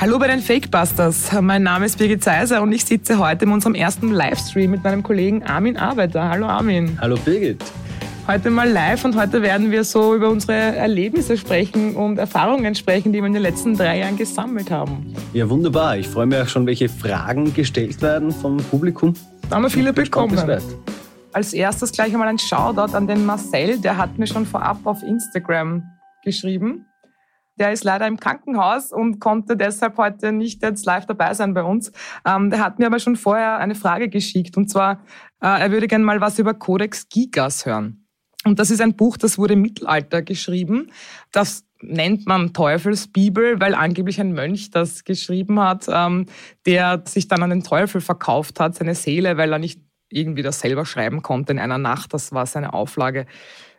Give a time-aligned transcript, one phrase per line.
[0.00, 1.32] Hallo bei den Fakebusters.
[1.40, 5.02] Mein Name ist Birgit Seiser und ich sitze heute in unserem ersten Livestream mit meinem
[5.02, 6.28] Kollegen Armin Arbeiter.
[6.28, 6.96] Hallo Armin.
[7.00, 7.64] Hallo Birgit.
[8.28, 13.12] Heute mal live und heute werden wir so über unsere Erlebnisse sprechen und Erfahrungen sprechen,
[13.12, 15.16] die wir in den letzten drei Jahren gesammelt haben.
[15.32, 15.96] Ja, wunderbar.
[15.96, 19.14] Ich freue mich auch schon, welche Fragen gestellt werden vom Publikum.
[19.50, 20.38] Da haben wir viele bekommen.
[21.32, 25.02] Als erstes gleich einmal ein Shoutout an den Marcel, der hat mir schon vorab auf
[25.02, 25.82] Instagram
[26.22, 26.87] geschrieben.
[27.58, 31.62] Der ist leider im Krankenhaus und konnte deshalb heute nicht jetzt live dabei sein bei
[31.62, 31.92] uns.
[32.24, 35.00] Ähm, der hat mir aber schon vorher eine Frage geschickt und zwar,
[35.40, 38.04] äh, er würde gerne mal was über Codex Gigas hören.
[38.44, 40.90] Und das ist ein Buch, das wurde im Mittelalter geschrieben.
[41.32, 46.26] Das nennt man Teufelsbibel, weil angeblich ein Mönch das geschrieben hat, ähm,
[46.66, 50.60] der sich dann an den Teufel verkauft hat, seine Seele, weil er nicht irgendwie das
[50.60, 52.14] selber schreiben konnte in einer Nacht.
[52.14, 53.26] Das war seine Auflage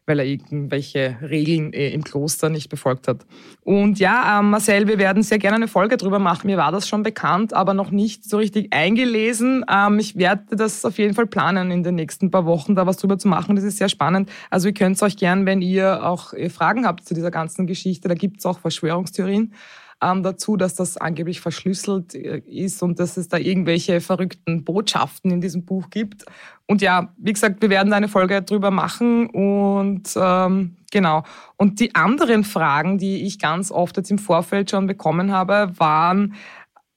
[0.09, 3.27] weil er irgendwelche Regeln äh, im Kloster nicht befolgt hat.
[3.63, 6.47] Und ja, ähm, Marcel, wir werden sehr gerne eine Folge drüber machen.
[6.47, 9.63] Mir war das schon bekannt, aber noch nicht so richtig eingelesen.
[9.71, 12.97] Ähm, ich werde das auf jeden Fall planen, in den nächsten paar Wochen da was
[12.97, 13.55] drüber zu machen.
[13.55, 14.31] Das ist sehr spannend.
[14.49, 18.07] Also ihr könnt euch gern, wenn ihr auch äh, Fragen habt zu dieser ganzen Geschichte,
[18.07, 19.53] da gibt es auch Verschwörungstheorien
[20.02, 25.31] ähm, dazu, dass das angeblich verschlüsselt äh, ist und dass es da irgendwelche verrückten Botschaften
[25.31, 26.25] in diesem Buch gibt.
[26.67, 31.23] Und ja, wie gesagt, wir werden eine Folge drüber machen und ähm, genau.
[31.58, 36.36] Und die anderen Fragen, die ich ganz oft jetzt im Vorfeld schon bekommen habe, waren,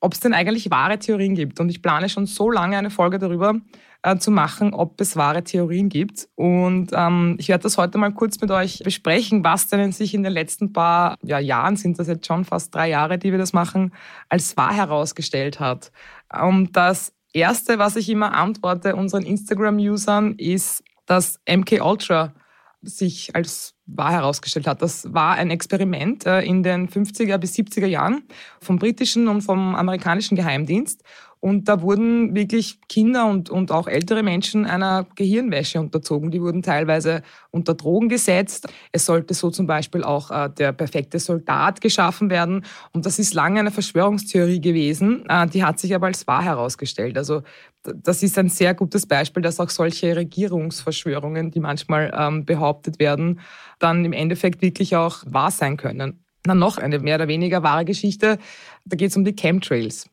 [0.00, 1.60] ob es denn eigentlich wahre Theorien gibt.
[1.60, 3.54] Und ich plane schon so lange eine Folge darüber,
[4.02, 6.28] äh, zu machen, ob es wahre Theorien gibt.
[6.34, 10.22] Und ähm, ich werde das heute mal kurz mit euch besprechen, was denn sich in
[10.22, 13.52] den letzten paar ja, Jahren, sind das jetzt schon fast drei Jahre, die wir das
[13.52, 13.92] machen,
[14.28, 15.92] als wahr herausgestellt hat.
[16.32, 22.34] Und das Erste, was ich immer antworte unseren Instagram-Usern, ist, dass MK Ultra
[22.82, 24.82] sich als wahr herausgestellt hat.
[24.82, 28.24] Das war ein Experiment äh, in den 50er bis 70er Jahren
[28.60, 31.02] vom britischen und vom amerikanischen Geheimdienst.
[31.42, 36.30] Und da wurden wirklich Kinder und, und auch ältere Menschen einer Gehirnwäsche unterzogen.
[36.30, 38.68] Die wurden teilweise unter Drogen gesetzt.
[38.92, 42.64] Es sollte so zum Beispiel auch äh, der perfekte Soldat geschaffen werden.
[42.92, 45.24] Und das ist lange eine Verschwörungstheorie gewesen.
[45.28, 47.18] Äh, die hat sich aber als wahr herausgestellt.
[47.18, 47.42] Also
[47.82, 53.40] das ist ein sehr gutes Beispiel, dass auch solche Regierungsverschwörungen, die manchmal ähm, behauptet werden,
[53.80, 56.20] dann im Endeffekt wirklich auch wahr sein können.
[56.44, 58.38] Dann noch eine mehr oder weniger wahre Geschichte.
[58.84, 60.11] Da geht es um die Chemtrails.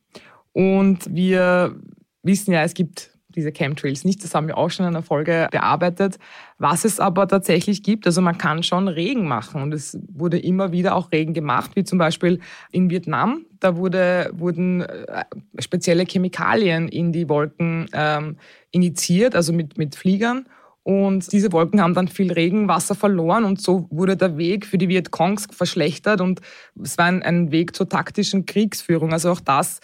[0.59, 1.73] Und wir
[2.21, 4.21] wissen ja, es gibt diese Chemtrails nicht.
[4.25, 6.19] Das haben wir auch schon in einer Folge bearbeitet.
[6.57, 10.73] Was es aber tatsächlich gibt, also man kann schon Regen machen und es wurde immer
[10.73, 12.41] wieder auch Regen gemacht, wie zum Beispiel
[12.73, 13.45] in Vietnam.
[13.61, 15.23] Da wurde, wurden äh,
[15.59, 18.35] spezielle Chemikalien in die Wolken ähm,
[18.71, 20.45] initiiert, also mit, mit Fliegern.
[20.83, 24.87] Und diese Wolken haben dann viel Regenwasser verloren und so wurde der Weg für die
[24.87, 26.41] Vietcongs verschlechtert und
[26.81, 29.11] es war ein, ein Weg zur taktischen Kriegsführung.
[29.11, 29.81] Also auch das,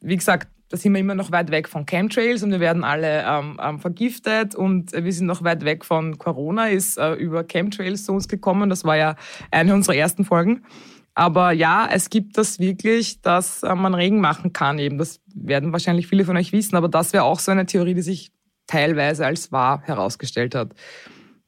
[0.00, 3.24] wie gesagt, da sind wir immer noch weit weg von Chemtrails und wir werden alle
[3.24, 8.04] ähm, ähm, vergiftet und wir sind noch weit weg von Corona, ist äh, über Chemtrails
[8.04, 8.68] zu uns gekommen.
[8.68, 9.14] Das war ja
[9.50, 10.64] eine unserer ersten Folgen.
[11.14, 14.98] Aber ja, es gibt das wirklich, dass äh, man Regen machen kann eben.
[14.98, 18.02] Das werden wahrscheinlich viele von euch wissen, aber das wäre auch so eine Theorie, die
[18.02, 18.32] sich
[18.66, 20.74] teilweise als wahr herausgestellt hat.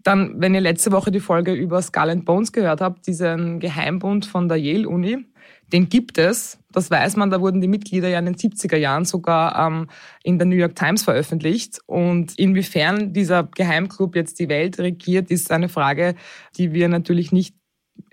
[0.02, 4.26] Dann, wenn ihr letzte Woche die Folge über Skull and Bones gehört habt, diesen Geheimbund
[4.26, 5.26] von der Yale-Uni,
[5.72, 9.04] den gibt es, das weiß man, da wurden die Mitglieder ja in den 70er Jahren
[9.04, 9.88] sogar ähm,
[10.22, 11.80] in der New York Times veröffentlicht.
[11.86, 16.14] Und inwiefern dieser Geheimclub jetzt die Welt regiert, ist eine Frage,
[16.56, 17.54] die wir natürlich nicht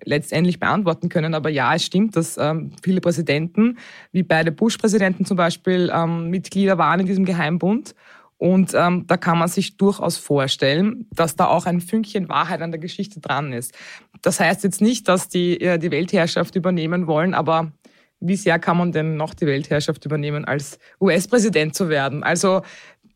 [0.04, 1.34] letztendlich beantworten können.
[1.34, 3.78] Aber ja, es stimmt, dass ähm, viele Präsidenten,
[4.12, 7.96] wie beide Bush-Präsidenten zum Beispiel, ähm, Mitglieder waren in diesem Geheimbund.
[8.38, 12.72] Und ähm, da kann man sich durchaus vorstellen, dass da auch ein Fünkchen Wahrheit an
[12.72, 13.74] der Geschichte dran ist.
[14.22, 17.72] Das heißt jetzt nicht, dass die äh, die Weltherrschaft übernehmen wollen, aber
[18.20, 22.24] wie sehr kann man denn noch die Weltherrschaft übernehmen, als US-Präsident zu werden?
[22.24, 22.62] Also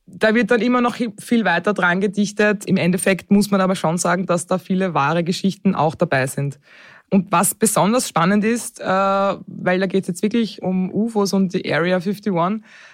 [0.05, 2.65] da wird dann immer noch viel weiter dran gedichtet.
[2.65, 6.59] Im Endeffekt muss man aber schon sagen, dass da viele wahre Geschichten auch dabei sind.
[7.11, 11.53] Und was besonders spannend ist, äh, weil da geht es jetzt wirklich um UFOs und
[11.53, 12.31] die Area 51,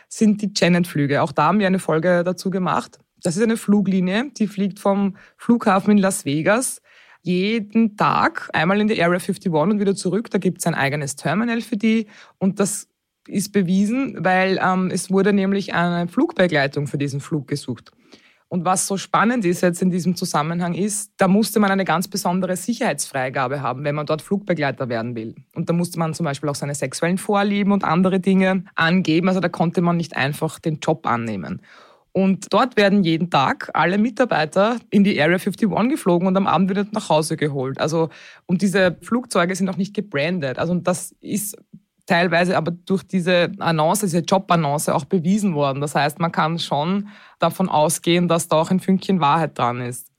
[0.08, 1.22] sind die Janet-Flüge.
[1.22, 3.00] Auch da haben wir eine Folge dazu gemacht.
[3.22, 6.82] Das ist eine Fluglinie, die fliegt vom Flughafen in Las Vegas
[7.26, 10.30] jeden Tag einmal in die Area 51 und wieder zurück.
[10.30, 12.06] Da gibt es ein eigenes Terminal für die
[12.38, 12.88] und das
[13.28, 17.92] ist bewiesen, weil ähm, es wurde nämlich eine Flugbegleitung für diesen Flug gesucht.
[18.48, 22.08] Und was so spannend ist jetzt in diesem Zusammenhang ist, da musste man eine ganz
[22.08, 25.36] besondere Sicherheitsfreigabe haben, wenn man dort Flugbegleiter werden will.
[25.56, 29.28] Und da musste man zum Beispiel auch seine sexuellen Vorlieben und andere Dinge angeben.
[29.28, 31.62] Also da konnte man nicht einfach den Job annehmen.
[32.12, 36.70] Und dort werden jeden Tag alle Mitarbeiter in die Area 51 geflogen und am Abend
[36.70, 37.78] wieder nach Hause geholt.
[37.82, 38.08] Also,
[38.46, 40.58] und diese Flugzeuge sind auch nicht gebrandet.
[40.58, 41.58] Also, das ist
[42.06, 45.82] teilweise aber durch diese Annonce, diese Jobannonce auch bewiesen worden.
[45.82, 47.08] Das heißt, man kann schon
[47.40, 50.12] davon ausgehen, dass da auch ein Fünkchen Wahrheit dran ist.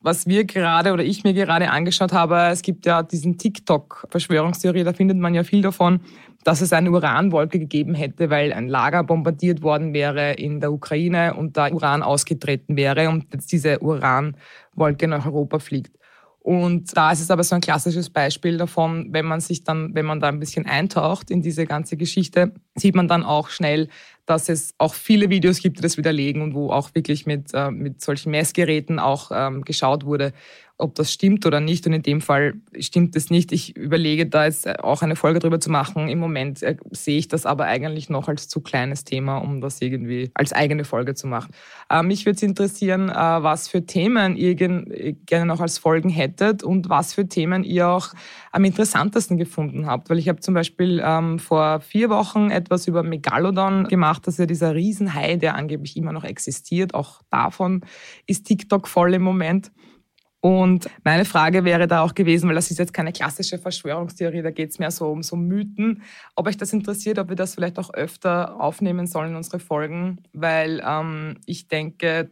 [0.00, 4.92] Was wir gerade oder ich mir gerade angeschaut habe, es gibt ja diesen TikTok-Verschwörungstheorie, da
[4.92, 6.00] findet man ja viel davon,
[6.44, 11.34] dass es eine Uranwolke gegeben hätte, weil ein Lager bombardiert worden wäre in der Ukraine
[11.34, 15.98] und da Uran ausgetreten wäre und jetzt diese Uranwolke nach Europa fliegt.
[16.46, 20.06] Und da ist es aber so ein klassisches Beispiel davon, wenn man sich dann, wenn
[20.06, 23.88] man da ein bisschen eintaucht in diese ganze Geschichte, sieht man dann auch schnell,
[24.26, 27.72] dass es auch viele Videos gibt, die das widerlegen und wo auch wirklich mit, äh,
[27.72, 30.32] mit solchen Messgeräten auch ähm, geschaut wurde,
[30.78, 31.86] ob das stimmt oder nicht.
[31.86, 33.50] Und in dem Fall stimmt es nicht.
[33.52, 36.08] Ich überlege da jetzt auch eine Folge drüber zu machen.
[36.08, 39.80] Im Moment äh, sehe ich das aber eigentlich noch als zu kleines Thema, um das
[39.80, 41.52] irgendwie als eigene Folge zu machen.
[41.88, 46.62] Äh, mich würde es interessieren, äh, was für Themen ihr gerne noch als Folgen hättet
[46.62, 48.12] und was für Themen ihr auch
[48.52, 50.10] am interessantesten gefunden habt.
[50.10, 54.26] Weil ich habe zum Beispiel ähm, vor vier Wochen etwas über Megalodon gemacht.
[54.26, 56.92] Das ist ja dieser Riesenhai, der angeblich immer noch existiert.
[56.92, 57.80] Auch davon
[58.26, 59.70] ist TikTok voll im Moment.
[60.46, 64.52] Und meine Frage wäre da auch gewesen, weil das ist jetzt keine klassische Verschwörungstheorie, da
[64.52, 66.02] geht es mehr so um so Mythen,
[66.36, 70.22] ob euch das interessiert, ob wir das vielleicht auch öfter aufnehmen sollen in unsere Folgen,
[70.32, 72.30] weil ähm, ich denke,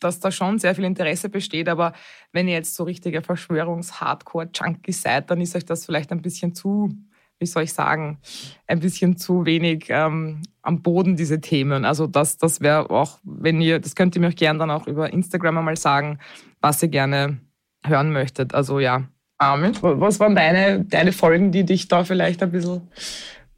[0.00, 1.92] dass da schon sehr viel Interesse besteht, aber
[2.32, 6.92] wenn ihr jetzt so richtige Verschwörungs-Hardcore-Junkies seid, dann ist euch das vielleicht ein bisschen zu,
[7.38, 8.18] wie soll ich sagen,
[8.66, 11.84] ein bisschen zu wenig ähm, am Boden, diese Themen.
[11.84, 14.88] Also das, das wäre auch, wenn ihr, das könnt ihr mir auch gerne dann auch
[14.88, 16.18] über Instagram einmal sagen,
[16.60, 17.38] was ihr gerne
[17.84, 18.54] hören möchtet.
[18.54, 19.08] Also ja,
[19.38, 22.82] Armin, was waren deine, deine Folgen, die dich da vielleicht ein bisschen,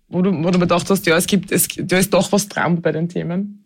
[0.08, 2.82] wo du, wo du bedacht hast, ja, es gibt, es, da ist doch was dran
[2.82, 3.64] bei den Themen?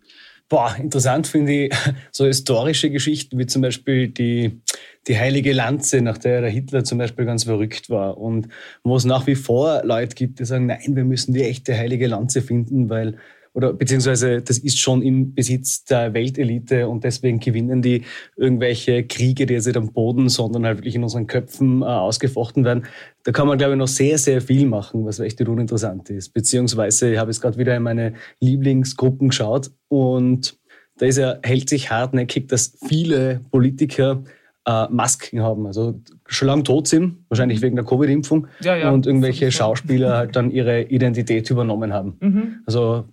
[0.48, 1.74] Boah, interessant finde ich
[2.10, 4.60] so historische Geschichten, wie zum Beispiel die,
[5.06, 8.18] die heilige Lanze, nach der der Hitler zum Beispiel ganz verrückt war.
[8.18, 8.48] Und
[8.82, 12.08] wo es nach wie vor Leute gibt, die sagen, nein, wir müssen die echte heilige
[12.08, 13.16] Lanze finden, weil
[13.52, 18.04] oder beziehungsweise das ist schon im Besitz der Weltelite und deswegen gewinnen die
[18.36, 22.64] irgendwelche Kriege, die jetzt nicht am Boden, sondern halt wirklich in unseren Köpfen äh, ausgefochten
[22.64, 22.84] werden.
[23.24, 26.32] Da kann man, glaube ich, noch sehr, sehr viel machen, was echt uninteressant ist.
[26.32, 30.58] Beziehungsweise ich habe jetzt gerade wieder in meine Lieblingsgruppen geschaut und
[30.98, 34.22] da ist ja, hält sich hartnäckig, dass viele Politiker
[34.66, 39.06] äh, Masken haben, also schon lange tot sind, wahrscheinlich wegen der Covid-Impfung, ja, ja, und
[39.06, 42.16] irgendwelche Schauspieler halt dann ihre Identität übernommen haben.
[42.20, 42.60] Mhm.
[42.66, 43.06] Also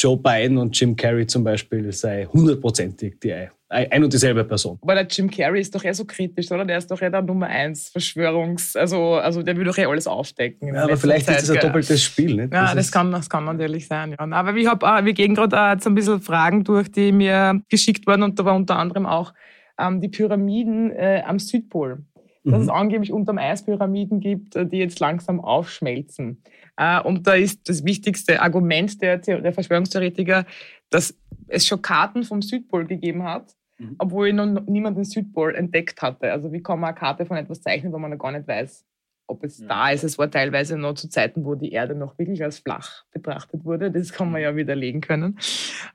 [0.00, 3.34] Joe Biden und Jim Carrey zum Beispiel sei hundertprozentig die
[3.68, 4.78] ein und dieselbe Person.
[4.82, 6.64] Aber der Jim Carrey ist doch eher so kritisch, oder?
[6.64, 10.08] Der ist doch eher der Nummer eins Verschwörungs-, also, also der will doch eh alles
[10.08, 10.74] aufdecken.
[10.74, 12.52] Ja, aber vielleicht Zeit, ist das ein doppeltes Spiel, nicht?
[12.52, 14.18] Ja, das, das kann, das kann natürlich sein, ja.
[14.18, 17.60] Aber ich hab, äh, wir gehen gerade äh, so ein bisschen Fragen durch, die mir
[17.68, 19.34] geschickt wurden und da war unter anderem auch
[19.78, 22.02] ähm, die Pyramiden äh, am Südpol
[22.44, 22.62] dass mhm.
[22.62, 26.42] es angeblich unterm Eis Pyramiden gibt, äh, die jetzt langsam aufschmelzen.
[26.80, 30.46] Äh, und da ist das wichtigste Argument der, der Verschwörungstheoretiker,
[30.88, 31.14] dass
[31.46, 33.96] es schon Karten vom Südpol gegeben hat, mhm.
[33.98, 36.32] obwohl noch niemand den Südpol entdeckt hatte.
[36.32, 38.86] Also wie kann man eine Karte von etwas zeichnen, wo man noch gar nicht weiß,
[39.26, 39.66] ob es ja.
[39.66, 40.04] da ist.
[40.04, 43.90] Es war teilweise noch zu Zeiten, wo die Erde noch wirklich als flach betrachtet wurde.
[43.90, 45.38] Das kann man ja widerlegen können.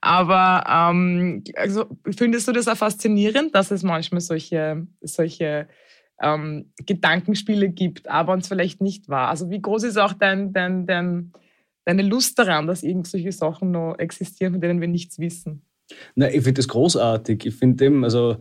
[0.02, 5.68] Aber ähm, also, findest du das auch faszinierend, dass es manchmal solche, solche
[6.22, 9.30] ähm, Gedankenspiele gibt, aber uns vielleicht nicht war.
[9.30, 11.34] Also wie groß ist auch dein, dein, dein,
[11.86, 15.62] deine Lust daran, dass irgendwelche Sachen noch existieren, von denen wir nichts wissen?
[16.16, 17.46] Na, ich finde das großartig.
[17.46, 18.38] Ich finde dem, also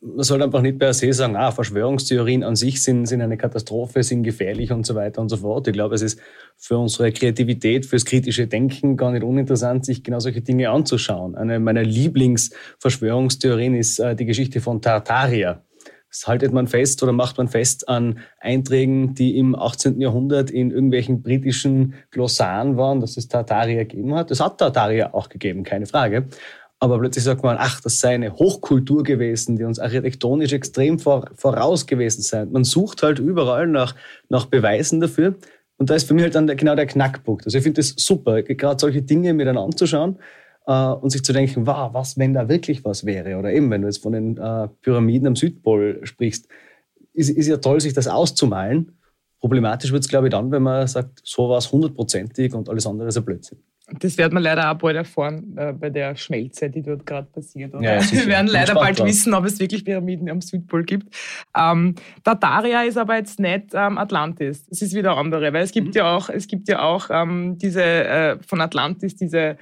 [0.00, 4.02] man soll einfach nicht per se sagen, ah, Verschwörungstheorien an sich sind, sind eine Katastrophe,
[4.02, 5.66] sind gefährlich und so weiter und so fort.
[5.66, 6.20] Ich glaube, es ist
[6.56, 11.34] für unsere Kreativität, fürs kritische Denken gar nicht uninteressant, sich genau solche Dinge anzuschauen.
[11.34, 15.62] Eine meiner Lieblingsverschwörungstheorien ist äh, die Geschichte von Tartaria.
[16.12, 19.98] Das haltet man fest oder macht man fest an Einträgen, die im 18.
[19.98, 24.30] Jahrhundert in irgendwelchen britischen Glossaren waren, dass es Tartaria gegeben hat.
[24.30, 26.26] Es hat Tartaria auch gegeben, keine Frage.
[26.78, 31.86] Aber plötzlich sagt man, ach, das sei eine Hochkultur gewesen, die uns architektonisch extrem voraus
[31.86, 32.44] gewesen sei.
[32.44, 33.94] Man sucht halt überall nach,
[34.28, 35.36] nach Beweisen dafür.
[35.78, 37.46] Und da ist für mich halt dann genau der Knackpunkt.
[37.46, 40.18] Also ich finde es super, gerade solche Dinge mir dann anzuschauen
[40.70, 43.36] und sich zu denken, wow, was, wenn da wirklich was wäre?
[43.36, 46.48] Oder eben, wenn du jetzt von den äh, Pyramiden am Südpol sprichst,
[47.12, 48.92] ist, ist ja toll, sich das auszumalen.
[49.40, 52.86] Problematisch wird es, glaube ich, dann, wenn man sagt, so war es hundertprozentig und alles
[52.86, 53.58] andere ist ein Blödsinn.
[53.98, 57.74] Das wird man leider auch bald erfahren äh, bei der Schmelze, die dort gerade passiert.
[57.80, 59.08] Ja, Wir werden leider bald drauf.
[59.08, 61.14] wissen, ob es wirklich Pyramiden am Südpol gibt.
[61.58, 64.66] Ähm, Tartaria ist aber jetzt nicht ähm, Atlantis.
[64.70, 65.94] Es ist wieder andere, weil es gibt mhm.
[65.94, 69.58] ja auch, es gibt ja auch ähm, diese äh, von Atlantis diese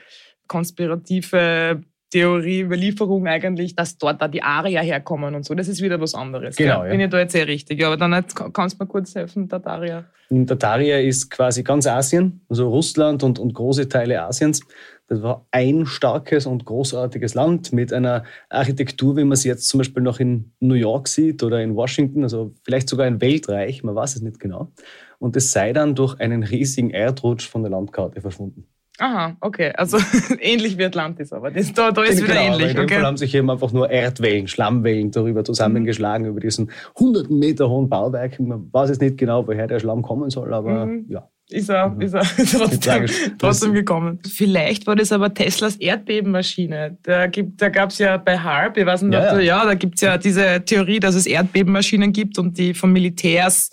[0.50, 1.80] konspirative
[2.11, 5.54] Theorie, Überlieferung eigentlich, dass dort da die Arier herkommen und so.
[5.54, 6.57] Das ist wieder was anderes.
[6.57, 6.90] Genau, ja.
[6.90, 7.80] Bin ich da jetzt sehr richtig.
[7.80, 10.07] Ja, aber dann kannst du mir kurz helfen, Tataria?
[10.28, 14.61] Tataria ist quasi ganz Asien, also Russland und, und große Teile Asiens.
[15.07, 19.78] Das war ein starkes und großartiges Land mit einer Architektur, wie man sie jetzt zum
[19.78, 23.95] Beispiel noch in New York sieht oder in Washington, also vielleicht sogar ein Weltreich, man
[23.95, 24.73] weiß es nicht genau.
[25.21, 28.66] Und das sei dann durch einen riesigen Erdrutsch von der Landkarte verschwunden.
[29.00, 29.73] Aha, okay.
[29.76, 29.99] Also
[30.40, 32.71] ähnlich wie Atlantis, aber das, da, da ist genau, wieder ähnlich.
[32.71, 32.95] In dem okay.
[32.97, 36.33] Fall haben sich eben einfach nur Erdwellen, Schlammwellen darüber zusammengeschlagen, mhm.
[36.33, 38.38] über diesen hunderten Meter hohen Bauwerk.
[38.38, 41.07] Man weiß jetzt nicht genau, woher der Schlamm kommen soll, aber mhm.
[41.09, 41.28] ja.
[41.49, 42.00] Ist er, mhm.
[42.02, 42.23] ist er
[42.59, 43.07] trotzdem,
[43.38, 44.21] trotzdem gekommen.
[44.28, 46.99] Vielleicht war das aber Teslas Erdbebenmaschine.
[47.02, 49.40] Da, da gab es ja bei HARP, ich weiß nicht, ja, ja.
[49.40, 53.71] ja da gibt es ja diese Theorie, dass es Erdbebenmaschinen gibt und die von Militärs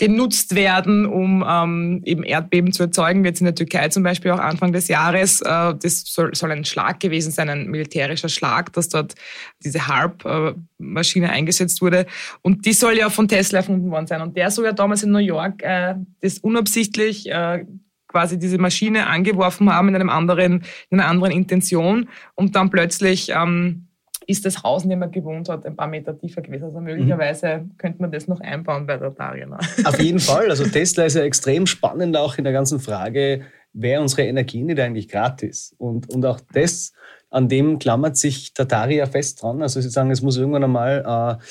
[0.00, 4.30] genutzt werden, um ähm, eben Erdbeben zu erzeugen, wie jetzt in der Türkei zum Beispiel
[4.30, 5.42] auch Anfang des Jahres.
[5.42, 9.14] Äh, das soll, soll ein Schlag gewesen sein, ein militärischer Schlag, dass dort
[9.62, 12.06] diese HARP-Maschine äh, eingesetzt wurde.
[12.40, 14.22] Und die soll ja von Tesla erfunden worden sein.
[14.22, 17.66] Und der soll ja damals in New York äh, das unabsichtlich äh,
[18.08, 23.32] quasi diese Maschine angeworfen haben in einem anderen, in einer anderen Intention und dann plötzlich
[23.36, 23.89] ähm,
[24.30, 26.64] ist das Haus, in dem man gewohnt hat, ein paar Meter tiefer gewesen.
[26.64, 27.76] Also möglicherweise mhm.
[27.76, 29.58] könnte man das noch einbauen bei der Tarina.
[29.84, 30.48] Auf jeden Fall.
[30.50, 34.80] Also Tesla ist ja extrem spannend auch in der ganzen Frage, wäre unsere Energie nicht
[34.80, 35.74] eigentlich gratis?
[35.78, 36.92] Und, und auch das,
[37.30, 39.62] an dem klammert sich Tataria fest dran.
[39.62, 41.44] Also sie sagen, es muss irgendwann einmal äh,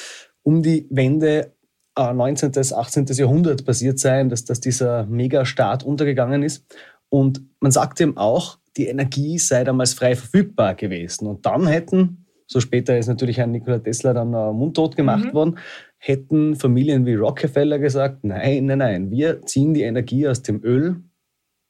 [0.43, 1.53] um die Wende
[1.97, 2.51] äh, 19.
[2.51, 3.05] bis 18.
[3.07, 6.65] Jahrhundert passiert sein, dass, dass dieser Megastaat untergegangen ist.
[7.09, 11.27] Und man sagt eben auch, die Energie sei damals frei verfügbar gewesen.
[11.27, 15.33] Und dann hätten so später ist natürlich ein Nikola Tesla dann äh, mundtot gemacht mhm.
[15.33, 15.59] worden,
[15.97, 21.03] hätten Familien wie Rockefeller gesagt, nein, nein, nein, wir ziehen die Energie aus dem Öl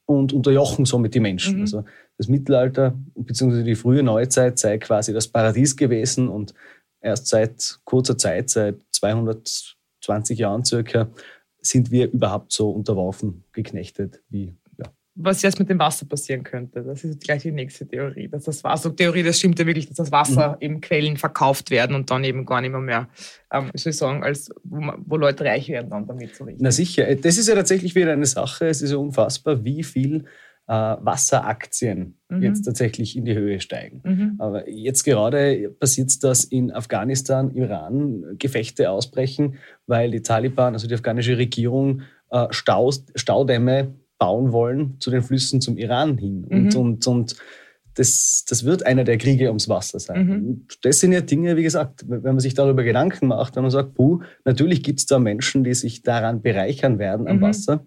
[0.06, 1.56] und unterjochen somit die Menschen.
[1.56, 1.62] Mhm.
[1.62, 1.84] Also
[2.18, 3.64] das Mittelalter bzw.
[3.64, 6.54] die frühe Neuzeit sei quasi das Paradies gewesen und
[7.02, 11.10] erst seit kurzer Zeit, seit 220 Jahren circa,
[11.62, 14.56] sind wir überhaupt so unterworfen, geknechtet wie
[15.22, 16.82] was jetzt mit dem Wasser passieren könnte.
[16.82, 18.30] Das ist gleich die nächste Theorie.
[18.30, 20.58] Dass das Wasser, Theorie, das stimmt ja wirklich, dass das Wasser mhm.
[20.62, 23.10] eben Quellen verkauft werden und dann eben gar nicht mehr, mehr
[23.52, 26.64] ähm, ich soll sagen, als wo, wo, Leute reich werden dann damit so richtig.
[26.64, 28.68] Na sicher, das ist ja tatsächlich wieder eine Sache.
[28.68, 30.24] Es ist ja unfassbar, wie viel
[30.68, 32.42] äh, Wasseraktien mhm.
[32.42, 34.02] jetzt tatsächlich in die Höhe steigen.
[34.06, 34.36] Mhm.
[34.38, 40.88] Aber jetzt gerade passiert es, dass in Afghanistan, Iran Gefechte ausbrechen, weil die Taliban, also
[40.88, 46.46] die afghanische Regierung, äh, Staus, Staudämme bauen wollen zu den Flüssen zum Iran hin.
[46.48, 46.80] Und, mhm.
[46.80, 47.36] und, und
[47.96, 50.26] das, das wird einer der Kriege ums Wasser sein.
[50.26, 50.68] Mhm.
[50.84, 53.96] Das sind ja Dinge, wie gesagt, wenn man sich darüber Gedanken macht, wenn man sagt,
[53.96, 57.42] puh, natürlich gibt es da Menschen, die sich daran bereichern werden am mhm.
[57.42, 57.86] Wasser.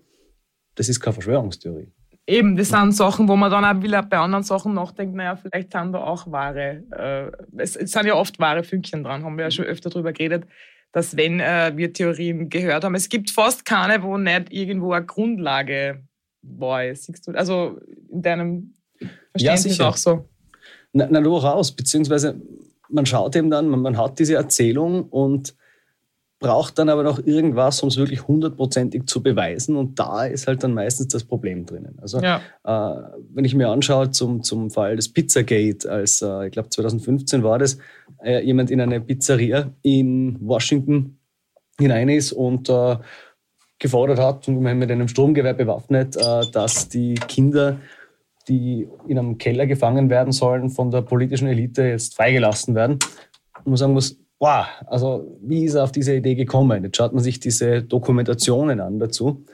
[0.74, 1.92] Das ist keine Verschwörungstheorie.
[2.26, 5.72] Eben, das sind Sachen, wo man dann auch wieder bei anderen Sachen nachdenkt, naja, vielleicht
[5.72, 9.44] sind da auch wahre, äh, es, es, sind ja oft wahre Fünkchen dran, haben wir
[9.44, 10.44] ja schon öfter darüber geredet,
[10.92, 15.04] dass wenn äh, wir Theorien gehört haben, es gibt fast keine, wo nicht irgendwo eine
[15.04, 16.04] Grundlage
[16.42, 17.78] boy, siehst du, also
[18.10, 18.74] in deinem
[19.32, 20.24] Verständnis ja, auch so.
[20.92, 22.40] Na, na, durchaus, beziehungsweise
[22.88, 25.54] man schaut eben dann, man, man hat diese Erzählung und
[26.42, 29.76] braucht dann aber noch irgendwas, um es wirklich hundertprozentig zu beweisen.
[29.76, 31.98] Und da ist halt dann meistens das Problem drinnen.
[32.02, 32.42] Also ja.
[32.64, 37.42] äh, wenn ich mir anschaue zum, zum Fall des Pizzagate, als äh, ich glaube 2015
[37.42, 37.78] war das,
[38.22, 41.16] äh, jemand in eine Pizzeria in Washington
[41.78, 42.96] hinein ist und äh,
[43.82, 47.80] gefordert hat, und mit einem Stromgewehr bewaffnet, äh, dass die Kinder,
[48.48, 52.98] die in einem Keller gefangen werden sollen, von der politischen Elite jetzt freigelassen werden.
[53.58, 56.84] Und man sagen muss, wow, also wie ist er auf diese Idee gekommen?
[56.84, 59.44] Jetzt schaut man sich diese Dokumentationen an dazu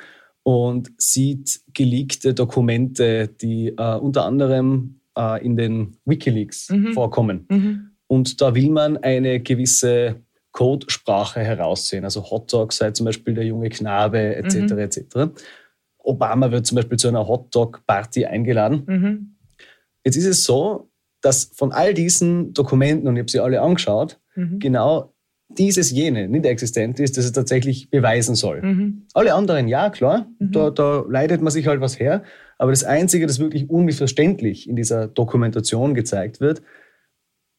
[0.42, 6.92] und sieht geleakte Dokumente, die äh, unter anderem äh, in den Wikileaks mhm.
[6.92, 7.46] vorkommen.
[7.50, 7.90] Mhm.
[8.06, 12.04] Und da will man eine gewisse Codesprache heraussehen.
[12.04, 14.56] Also Hotdog sei zum Beispiel der junge Knabe etc.
[14.56, 14.78] Mhm.
[14.78, 15.00] etc.
[15.98, 18.82] Obama wird zum Beispiel zu einer Hotdog-Party eingeladen.
[18.86, 19.36] Mhm.
[20.04, 20.90] Jetzt ist es so,
[21.20, 24.58] dass von all diesen Dokumenten, und ich habe sie alle angeschaut, mhm.
[24.58, 25.12] genau
[25.48, 28.62] dieses jene nicht existent ist, dass es tatsächlich beweisen soll.
[28.62, 29.06] Mhm.
[29.14, 30.52] Alle anderen, ja, klar, mhm.
[30.52, 32.22] da, da, leidet man sich halt was her.
[32.58, 36.62] Aber das Einzige, das wirklich unmissverständlich in dieser Dokumentation gezeigt wird,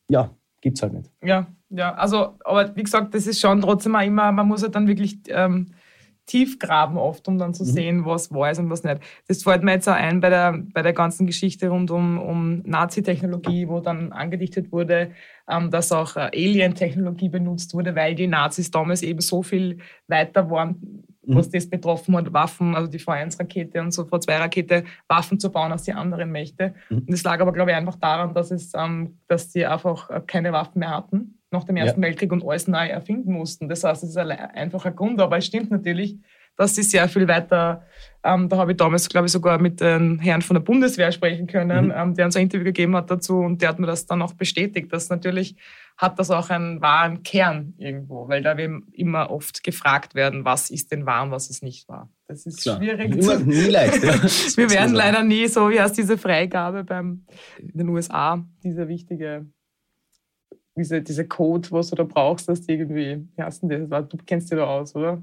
[0.09, 1.11] ja, gibt es halt nicht.
[1.23, 4.73] Ja, Ja, also, aber wie gesagt, das ist schon trotzdem auch immer, man muss halt
[4.73, 5.67] dann wirklich ähm,
[6.29, 7.67] tief graben oft, um dann zu mhm.
[7.67, 9.01] sehen, was wahr ist und was nicht.
[9.27, 12.61] Das fällt mir jetzt auch ein bei der, bei der ganzen Geschichte rund um, um
[12.65, 15.11] Nazi-Technologie, wo dann angedichtet wurde,
[15.47, 20.51] ähm, dass auch äh, Alien-Technologie benutzt wurde, weil die Nazis damals eben so viel weiter
[20.51, 21.35] waren, mhm.
[21.35, 25.83] was das betroffen hat, Waffen, also die V1-Rakete und so V2-Rakete, Waffen zu bauen als
[25.83, 26.75] die anderen Mächte.
[26.89, 26.97] Mhm.
[26.99, 30.51] Und das lag aber, glaube ich, einfach daran, dass, es, ähm, dass die einfach keine
[30.51, 32.07] Waffen mehr hatten nach dem Ersten ja.
[32.07, 33.69] Weltkrieg und alles neu erfinden mussten.
[33.69, 36.17] Das heißt, es ist ein einfacher Grund, aber es stimmt natürlich,
[36.59, 37.85] dass sie sehr viel weiter,
[38.21, 41.47] ähm, da habe ich damals, glaube ich, sogar mit den Herrn von der Bundeswehr sprechen
[41.47, 41.93] können, mhm.
[41.95, 44.33] ähm, der uns ein Interview gegeben hat dazu und der hat mir das dann auch
[44.33, 45.55] bestätigt, dass natürlich
[45.95, 50.69] hat das auch einen wahren Kern irgendwo, weil da wir immer oft gefragt werden, was
[50.69, 52.09] ist denn wahr und was ist nicht wahr.
[52.27, 52.77] Das ist Klar.
[52.77, 53.15] schwierig.
[53.15, 54.03] Immer, nie leicht.
[54.03, 54.13] Ja.
[54.57, 57.25] wir werden leider nie so, wie heißt diese Freigabe beim,
[57.57, 59.45] in den USA, diese wichtige
[60.75, 64.07] diese, diese Code, was du da brauchst, dass die irgendwie, wie heißt denn das?
[64.07, 65.21] Du kennst dich da aus, oder?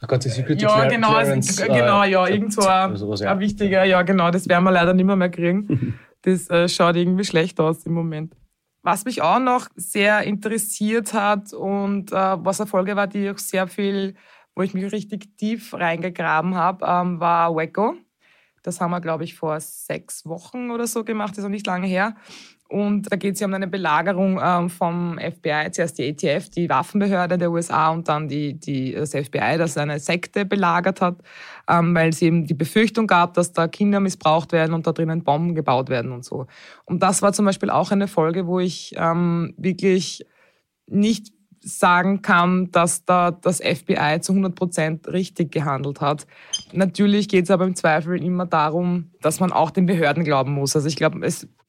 [0.00, 3.20] Ach Gott, die Security Ja, genau, Clearance, also, genau, ja, äh, irgend so ein, sowas,
[3.20, 3.32] ja.
[3.32, 5.98] ein wichtiger, ja, genau, das werden wir leider nicht mehr, mehr kriegen.
[6.22, 8.36] Das äh, schaut irgendwie schlecht aus im Moment.
[8.82, 13.38] Was mich auch noch sehr interessiert hat und äh, was eine Folge war, die auch
[13.38, 14.14] sehr viel,
[14.54, 17.94] wo ich mich richtig tief reingegraben habe, ähm, war Wacko.
[18.62, 21.66] Das haben wir, glaube ich, vor sechs Wochen oder so gemacht, das ist noch nicht
[21.66, 22.16] lange her.
[22.70, 26.68] Und da geht es ja um eine Belagerung ähm, vom FBI, zuerst die ATF, die
[26.68, 31.16] Waffenbehörde der USA und dann die, die, das FBI, das eine Sekte belagert hat,
[31.68, 35.24] ähm, weil es eben die Befürchtung gab, dass da Kinder missbraucht werden und da drinnen
[35.24, 36.46] Bomben gebaut werden und so.
[36.84, 40.24] Und das war zum Beispiel auch eine Folge, wo ich ähm, wirklich
[40.86, 46.26] nicht sagen kann, dass da das FBI zu 100 Prozent richtig gehandelt hat.
[46.72, 50.74] Natürlich geht es aber im Zweifel immer darum, dass man auch den Behörden glauben muss.
[50.74, 51.20] Also ich glaube,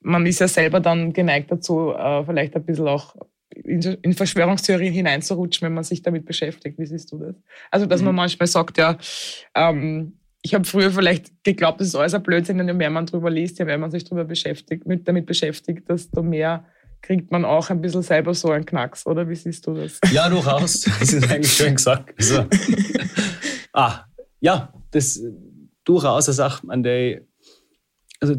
[0.01, 3.15] man ist ja selber dann geneigt dazu, äh, vielleicht ein bisschen auch
[3.53, 6.79] in, in Verschwörungstheorien hineinzurutschen, wenn man sich damit beschäftigt.
[6.79, 7.35] Wie siehst du das?
[7.69, 8.07] Also, dass mhm.
[8.07, 8.97] man manchmal sagt, ja,
[9.55, 13.05] ähm, ich habe früher vielleicht geglaubt, das ist alles ein Blödsinn, und je mehr man
[13.05, 16.65] drüber liest, je mehr man sich darüber beschäftigt, mit, damit beschäftigt, desto mehr
[17.01, 19.99] kriegt man auch ein bisschen selber so einen Knacks, oder wie siehst du das?
[20.11, 20.81] Ja, durchaus.
[20.99, 22.13] Das ist eigentlich schön gesagt.
[22.17, 22.45] Also,
[23.73, 24.05] ah,
[24.39, 25.21] ja, das
[25.83, 27.21] durchaus eine Sache, an der
[28.19, 28.35] also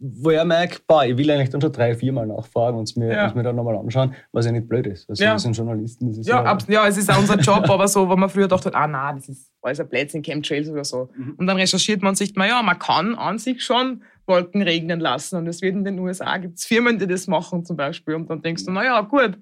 [0.00, 3.12] wo ich merke, boah, ich will eigentlich dann schon drei, viermal nachfragen und es mir,
[3.12, 3.32] ja.
[3.34, 5.10] mir dann nochmal anschauen, was ja nicht blöd ist.
[5.10, 5.32] Also ja.
[5.32, 6.08] wir sind Journalisten.
[6.08, 8.46] Das ist ja, ja, ja, es ist auch unser Job, aber so, wo man früher
[8.46, 11.10] dachte, ah nein, das ist alles ein Blödsinn, Chemtrails oder so.
[11.16, 11.34] Mhm.
[11.36, 15.36] Und dann recherchiert man sich, ja, man kann an sich schon Wolken regnen lassen.
[15.36, 18.14] Und es wird in den USA, gibt es Firmen, die das machen zum Beispiel.
[18.14, 19.38] Und dann denkst du, naja, gut,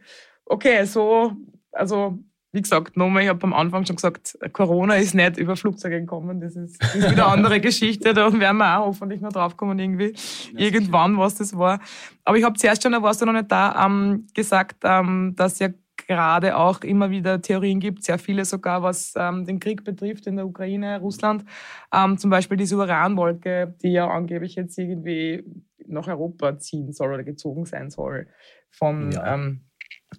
[0.46, 1.32] okay, so,
[1.72, 2.18] also
[2.56, 6.40] wie gesagt, nochmal, ich habe am Anfang schon gesagt, Corona ist nicht über Flugzeuge gekommen.
[6.40, 8.14] Das ist, das ist wieder eine andere Geschichte.
[8.14, 10.14] Da werden wir auch hoffentlich noch drauf kommen, irgendwie,
[10.54, 11.80] ja, irgendwann, was das war.
[12.24, 15.58] Aber ich habe zuerst schon, da warst du noch nicht da, ähm, gesagt, ähm, dass
[15.58, 15.68] ja
[16.06, 20.36] gerade auch immer wieder Theorien gibt, sehr viele sogar, was ähm, den Krieg betrifft in
[20.36, 21.44] der Ukraine, Russland.
[21.92, 25.44] Ähm, zum Beispiel diese Uranwolke, die ja angeblich jetzt irgendwie
[25.86, 28.28] nach Europa ziehen soll oder gezogen sein soll.
[28.70, 29.34] Von, ja.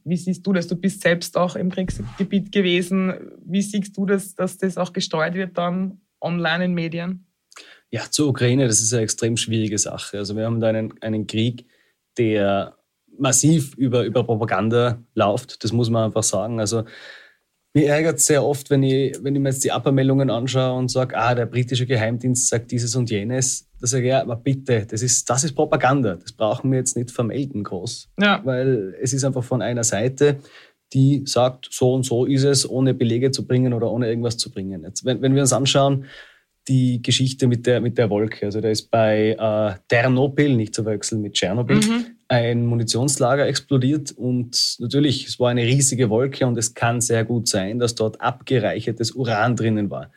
[0.04, 0.67] Wie siehst du das?
[0.67, 3.13] Du bist selbst auch im Kriegsgebiet gewesen.
[3.45, 7.26] Wie siehst du das, dass das auch gesteuert wird dann online in Medien?
[7.89, 10.17] Ja, zur Ukraine, das ist eine extrem schwierige Sache.
[10.17, 11.65] Also wir haben da einen, einen Krieg,
[12.17, 12.78] der
[13.17, 15.63] massiv über, über Propaganda läuft.
[15.63, 16.60] Das muss man einfach sagen.
[16.60, 16.84] Also
[17.78, 20.90] mir ärgert es sehr oft, wenn ich, wenn ich mir jetzt die Abmeldungen anschaue und
[20.90, 23.70] sage, ah, der britische Geheimdienst sagt dieses und jenes.
[23.80, 26.16] Da sage ich, ja, aber bitte, das ist, das ist Propaganda.
[26.16, 28.10] Das brauchen wir jetzt nicht vermelden groß.
[28.20, 28.42] Ja.
[28.44, 30.40] Weil es ist einfach von einer Seite,
[30.94, 34.50] die sagt, so und so ist es, ohne Belege zu bringen oder ohne irgendwas zu
[34.50, 34.84] bringen.
[34.84, 36.06] Jetzt, wenn, wenn wir uns anschauen,
[36.68, 38.48] die Geschichte mit der, mit der Wolke.
[38.48, 42.06] Also da ist bei äh, Ternopil, nicht zu wechseln mit Tschernobyl, mhm.
[42.30, 47.48] Ein Munitionslager explodiert und natürlich, es war eine riesige Wolke und es kann sehr gut
[47.48, 50.12] sein, dass dort abgereichertes Uran drinnen war.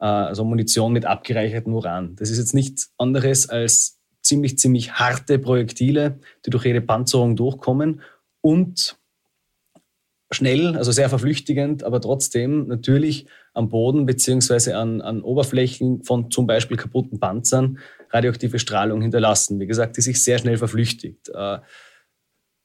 [0.00, 2.16] Äh, also Munition mit abgereichertem Uran.
[2.16, 8.00] Das ist jetzt nichts anderes als ziemlich, ziemlich harte Projektile, die durch jede Panzerung durchkommen
[8.40, 8.96] und
[10.30, 16.46] schnell, also sehr verflüchtigend, aber trotzdem natürlich am Boden beziehungsweise an, an Oberflächen von zum
[16.46, 17.78] Beispiel kaputten Panzern
[18.14, 19.60] radioaktive Strahlung hinterlassen.
[19.60, 21.28] Wie gesagt, die sich sehr schnell verflüchtigt.
[21.34, 21.58] Äh,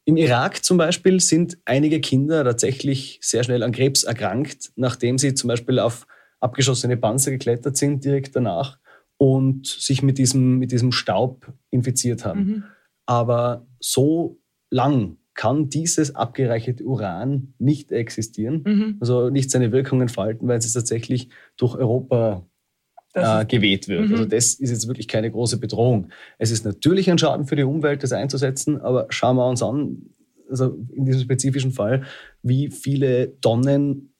[0.05, 5.33] Im Irak zum Beispiel sind einige Kinder tatsächlich sehr schnell an Krebs erkrankt, nachdem sie
[5.33, 6.05] zum Beispiel auf
[6.39, 8.79] abgeschossene Panzer geklettert sind direkt danach
[9.17, 12.45] und sich mit diesem, mit diesem Staub infiziert haben.
[12.45, 12.63] Mhm.
[13.05, 18.97] Aber so lang kann dieses abgereicherte Uran nicht existieren, mhm.
[18.99, 22.45] also nicht seine Wirkungen entfalten, weil es tatsächlich durch Europa
[23.13, 24.07] äh, geweht wird.
[24.07, 24.13] Mhm.
[24.13, 26.09] Also das ist jetzt wirklich keine große Bedrohung.
[26.37, 30.13] Es ist natürlich ein Schaden für die Umwelt, das einzusetzen, aber schauen wir uns an,
[30.49, 32.03] also in diesem spezifischen Fall,
[32.41, 34.13] wie viele Tonnen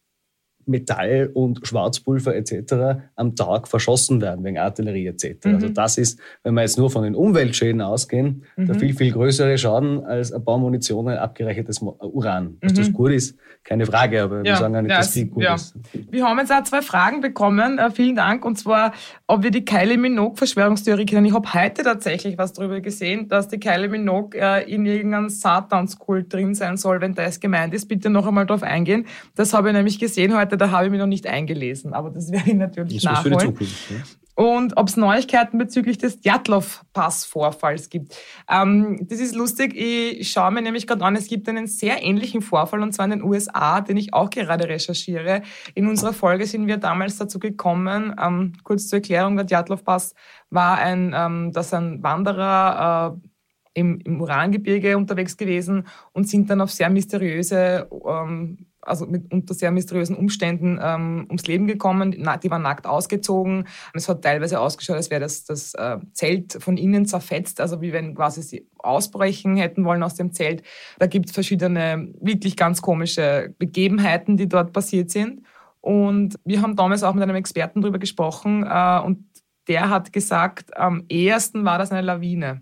[0.69, 3.01] Metall und Schwarzpulver etc.
[3.15, 5.45] am Tag verschossen werden wegen Artillerie etc.
[5.45, 5.55] Mhm.
[5.55, 8.67] Also das ist, wenn wir jetzt nur von den Umweltschäden ausgehen, mhm.
[8.67, 12.57] der viel, viel größere Schaden als ein paar Munitionen abgereichertes Uran.
[12.61, 12.77] Dass mhm.
[12.77, 14.43] das gut ist, keine Frage, aber ja.
[14.43, 15.55] wir sagen ja nicht, ja, dass viel gut ja.
[15.55, 15.75] ist.
[16.09, 18.93] Wir haben jetzt auch zwei Fragen bekommen, uh, vielen Dank, und zwar,
[19.27, 21.25] ob wir die Kylie Minogue-Verschwörungstheorie kennen.
[21.25, 26.33] Ich habe heute tatsächlich was darüber gesehen, dass die Kylie Minogue uh, in irgendeinem Satanskult
[26.33, 27.87] drin sein soll, wenn das gemeint ist.
[27.87, 29.05] Bitte noch einmal darauf eingehen.
[29.35, 32.31] Das habe ich nämlich gesehen heute da habe ich mich noch nicht eingelesen, aber das
[32.31, 33.39] werde ich natürlich das nachholen.
[33.39, 33.97] Für die Zukunft, ja.
[34.39, 38.15] Und ob es Neuigkeiten bezüglich des Djatlov-Pass-Vorfalls gibt.
[38.49, 39.75] Ähm, das ist lustig.
[39.75, 43.11] Ich schaue mir nämlich gerade an, es gibt einen sehr ähnlichen Vorfall, und zwar in
[43.11, 45.41] den USA, den ich auch gerade recherchiere.
[45.75, 50.15] In unserer Folge sind wir damals dazu gekommen, ähm, kurz zur Erklärung, der Djatlov-Pass
[50.49, 53.29] war ein, ähm, dass ein Wanderer äh,
[53.73, 59.53] im, im Urangebirge unterwegs gewesen und sind dann auf sehr mysteriöse ähm, also mit, unter
[59.53, 62.11] sehr mysteriösen Umständen ähm, ums Leben gekommen.
[62.11, 63.67] Die waren nackt ausgezogen.
[63.93, 67.93] Es hat teilweise ausgeschaut, als wäre das, das äh, Zelt von innen zerfetzt, also wie
[67.93, 70.63] wenn quasi sie ausbrechen hätten wollen aus dem Zelt.
[70.97, 75.43] Da gibt es verschiedene wirklich ganz komische Begebenheiten, die dort passiert sind.
[75.81, 79.25] Und wir haben damals auch mit einem Experten darüber gesprochen äh, und
[79.67, 82.61] der hat gesagt, am ehesten war das eine Lawine.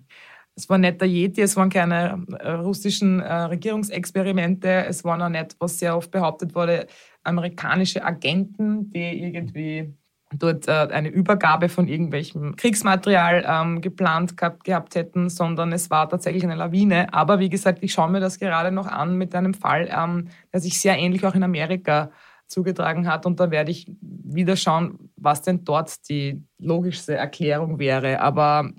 [0.57, 5.29] Es war nicht der Yeti, es waren keine äh, russischen äh, Regierungsexperimente, es waren auch
[5.29, 6.87] nicht, was sehr oft behauptet wurde,
[7.23, 9.93] amerikanische Agenten, die irgendwie
[10.33, 16.09] dort äh, eine Übergabe von irgendwelchem Kriegsmaterial ähm, geplant gehabt, gehabt hätten, sondern es war
[16.09, 17.13] tatsächlich eine Lawine.
[17.13, 20.59] Aber wie gesagt, ich schaue mir das gerade noch an mit einem Fall, ähm, der
[20.59, 22.09] sich sehr ähnlich auch in Amerika
[22.47, 23.27] zugetragen hat.
[23.27, 28.21] Und da werde ich wieder schauen, was denn dort die logischste Erklärung wäre.
[28.21, 28.71] Aber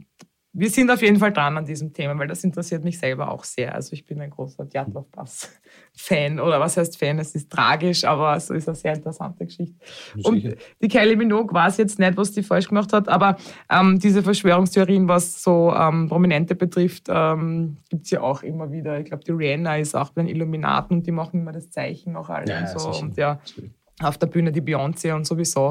[0.58, 3.44] wir sind auf jeden Fall dran an diesem Thema, weil das interessiert mich selber auch
[3.44, 3.74] sehr.
[3.74, 7.20] Also ich bin ein großer Djatlov-Pass-Fan oder was heißt Fan?
[7.20, 9.76] Es ist tragisch, aber es ist eine sehr interessante Geschichte.
[10.24, 13.36] Und die Kylie Minogue weiß jetzt nicht, was die falsch gemacht hat, aber
[13.70, 18.98] ähm, diese Verschwörungstheorien, was so ähm, Prominente betrifft, ähm, gibt es ja auch immer wieder.
[18.98, 22.12] Ich glaube, die Rihanna ist auch bei den Illuminaten und die machen immer das Zeichen
[22.14, 22.90] noch alle ja, und so.
[23.00, 23.38] Und ja,
[24.00, 25.70] auf der Bühne die Beyoncé und sowieso.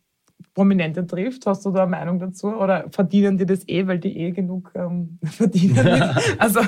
[0.53, 1.45] Prominente trifft.
[1.45, 2.47] Hast du da eine Meinung dazu?
[2.47, 5.75] Oder verdienen die das eh, weil die eh genug ähm, verdienen?
[5.75, 6.15] Ja.
[6.37, 6.59] Also,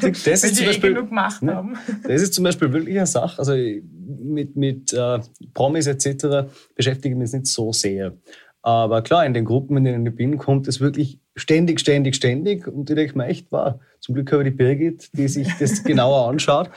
[0.00, 1.74] das weil ist die eh Beispiel, genug Macht ne, haben.
[2.04, 3.38] Das ist zum Beispiel wirklich eine Sache.
[3.38, 5.18] Also mit, mit äh,
[5.54, 6.48] Promis etc.
[6.74, 8.14] beschäftige ich mich nicht so sehr.
[8.62, 12.66] Aber klar, in den Gruppen, in denen ich bin, kommt es wirklich ständig, ständig, ständig.
[12.66, 15.84] Und ich denke mir echt, wow, zum Glück habe ich die Birgit, die sich das
[15.84, 16.70] genauer anschaut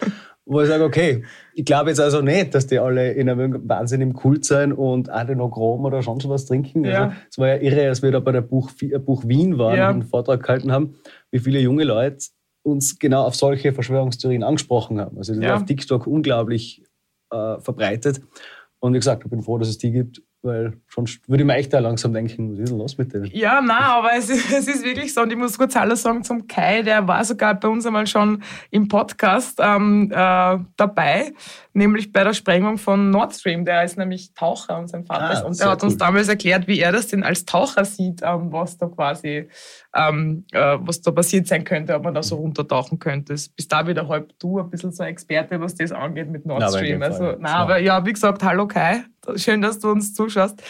[0.46, 1.24] wo ich sage, okay,
[1.54, 5.10] ich glaube jetzt also nicht, dass die alle in einem Wahnsinn im Kult sein und
[5.10, 6.84] alle noch Chrom oder sonst was trinken.
[6.84, 7.04] Ja.
[7.04, 9.78] Also, es war ja irre, als wir da bei der Buch, äh, Buch Wien waren
[9.78, 9.90] ja.
[9.90, 10.96] und einen Vortrag gehalten haben,
[11.32, 12.26] wie viele junge Leute
[12.64, 15.18] uns genau auf solche Verschwörungstheorien angesprochen haben.
[15.18, 15.56] Also das ja.
[15.56, 16.84] ist auf TikTok unglaublich
[17.32, 18.22] äh, verbreitet.
[18.80, 21.56] Und wie gesagt, ich bin froh, dass es die gibt, weil sonst würde ich mir
[21.56, 23.26] echt da langsam denken, was ist denn los mit denen?
[23.26, 25.22] Ja, nein, aber es ist, es ist wirklich so.
[25.22, 28.42] Und ich muss kurz Hallo sagen zum Kai, der war sogar bei uns einmal schon
[28.72, 31.34] im Podcast ähm, äh, dabei,
[31.74, 33.66] nämlich bei der Sprengung von Nord Stream.
[33.66, 35.44] Der ist nämlich Taucher und sein Vater ah, ist.
[35.44, 35.90] Und er hat cool.
[35.90, 39.48] uns damals erklärt, wie er das denn als Taucher sieht, ähm, was da quasi,
[39.96, 43.34] ähm, äh, was da passiert sein könnte, ob man da so runtertauchen könnte.
[43.34, 46.64] Bis da wieder halb du ein bisschen so ein Experte, was das angeht mit Nord
[46.64, 47.02] Stream.
[47.04, 49.04] Also, nein, aber ja, wie gesagt, hallo Kai.
[49.36, 50.62] Schön, dass du uns zuschaust.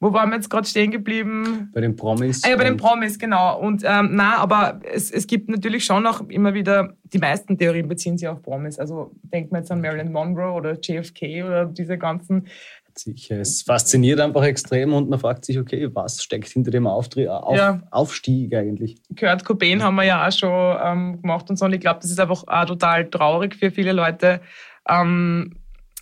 [0.00, 1.70] Wo waren wir jetzt gerade stehen geblieben?
[1.74, 2.44] Bei den Promis.
[2.44, 3.58] Ah, ja, bei den Promis, genau.
[3.58, 7.88] Und ähm, na, aber es, es gibt natürlich schon noch immer wieder, die meisten Theorien
[7.88, 8.78] beziehen sich auf Promis.
[8.78, 12.46] Also denkt man jetzt an Marilyn Monroe oder JFK oder diese ganzen.
[12.94, 17.28] Sicher, es fasziniert einfach extrem und man fragt sich, okay, was steckt hinter dem Auftritt,
[17.28, 17.80] auf, ja.
[17.90, 18.96] Aufstieg eigentlich?
[19.18, 21.64] Kurt Cobain haben wir ja auch schon ähm, gemacht und so.
[21.64, 24.40] Und ich glaube, das ist einfach auch total traurig für viele Leute.
[24.88, 25.54] Ähm,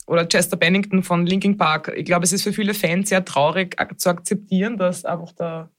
[0.07, 1.93] oder Chester Bennington von Linkin Park.
[1.97, 5.71] Ich glaube, es ist für viele Fans sehr traurig zu akzeptieren, dass einfach der,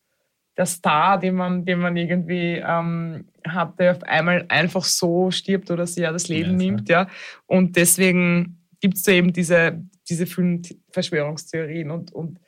[0.58, 5.88] der Star, den man, den man irgendwie ähm, hatte, auf einmal einfach so stirbt oder
[5.88, 6.90] sich ja das Leben ja, nimmt.
[6.90, 7.08] Ja.
[7.46, 10.62] Und deswegen gibt es da eben diese, diese vielen
[10.92, 11.90] Verschwörungstheorien.
[11.90, 12.40] Und, und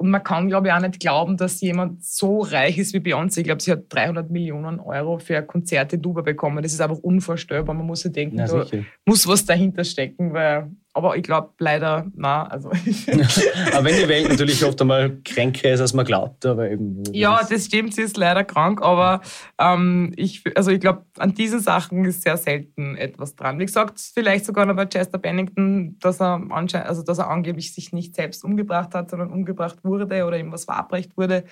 [0.00, 3.40] und man kann, glaube ich, auch nicht glauben, dass jemand so reich ist wie Beyoncé.
[3.40, 6.62] Ich glaube, sie hat 300 Millionen Euro für Konzerte Duba bekommen.
[6.62, 7.74] Das ist einfach unvorstellbar.
[7.74, 8.86] Man muss sich denken, Na, da sicher.
[9.04, 10.32] muss was dahinter stecken.
[10.32, 12.70] Weil, aber ich glaube leider, na, also.
[13.72, 17.02] Aber wenn die Welt natürlich oft einmal kränker ist, als man glaubt, aber eben.
[17.12, 19.20] ja, das stimmt, sie ist leider krank, aber
[19.58, 23.58] ähm, ich, also ich glaube, an diesen Sachen ist sehr selten etwas dran.
[23.58, 27.72] Wie gesagt, vielleicht sogar noch bei Chester Bennington, dass er anscheinend, also dass er angeblich
[27.72, 31.44] sich nicht selbst umgebracht hat, sondern umgebracht wurde oder ihm was verabreicht wurde,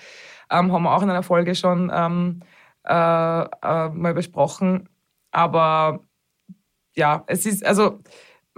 [0.51, 2.41] ähm, haben wir auch in einer Folge schon ähm,
[2.85, 4.89] äh, äh, mal besprochen.
[5.31, 6.03] Aber
[6.95, 7.99] ja, es ist, also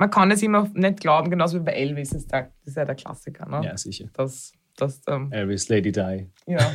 [0.02, 2.86] man kann es immer nicht glauben, genauso wie bei Elvis, ist der, das ist ja
[2.86, 3.48] der Klassiker.
[3.48, 3.62] Ne?
[3.64, 4.06] Ja, sicher.
[4.14, 6.28] Das, das, ähm, Elvis, Lady Di.
[6.48, 6.72] ja,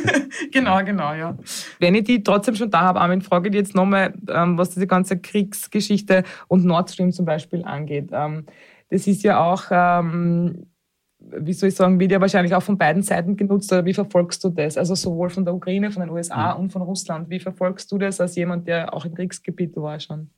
[0.52, 1.38] genau, genau, ja.
[1.78, 4.88] Wenn ich die trotzdem schon da habe, Armin, frage ich jetzt nochmal, ähm, was diese
[4.88, 8.10] ganze Kriegsgeschichte und Nord Stream zum Beispiel angeht.
[8.10, 8.46] Ähm,
[8.90, 10.66] das ist ja auch, ähm,
[11.20, 14.42] wie soll ich sagen, wird ja wahrscheinlich auch von beiden Seiten genutzt, oder wie verfolgst
[14.42, 14.76] du das?
[14.76, 17.30] Also sowohl von der Ukraine, von den USA und von Russland.
[17.30, 20.30] Wie verfolgst du das als jemand, der auch im Kriegsgebiet war schon?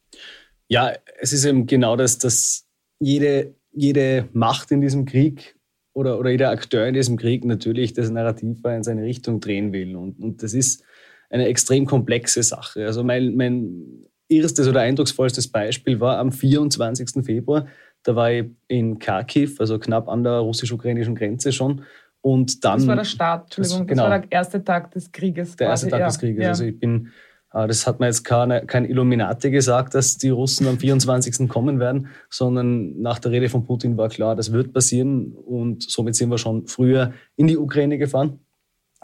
[0.68, 2.66] Ja, es ist eben genau das, dass
[2.98, 5.56] jede, jede Macht in diesem Krieg
[5.92, 9.96] oder, oder jeder Akteur in diesem Krieg natürlich das Narrativ in seine Richtung drehen will.
[9.96, 10.82] Und, und das ist
[11.30, 12.84] eine extrem komplexe Sache.
[12.84, 17.24] Also mein, mein erstes oder eindrucksvollstes Beispiel war am 24.
[17.24, 17.66] Februar.
[18.02, 21.82] Da war ich in Kharkiv, also knapp an der russisch-ukrainischen Grenze schon.
[22.20, 24.10] Und dann, Das war der Start, Entschuldigung, Das- das, genau.
[24.10, 25.56] war der erste Tag des Krieges.
[25.56, 26.06] der erste quasi, Tag ja.
[26.06, 26.46] des Krieges.
[26.46, 27.12] Also ich bin,
[27.52, 31.48] das hat mir jetzt keine, kein Illuminati gesagt, dass die Russen am 24.
[31.48, 36.16] kommen werden, sondern nach der Rede von Putin war klar, das wird passieren und somit
[36.16, 38.40] sind wir schon früher in die Ukraine gefahren,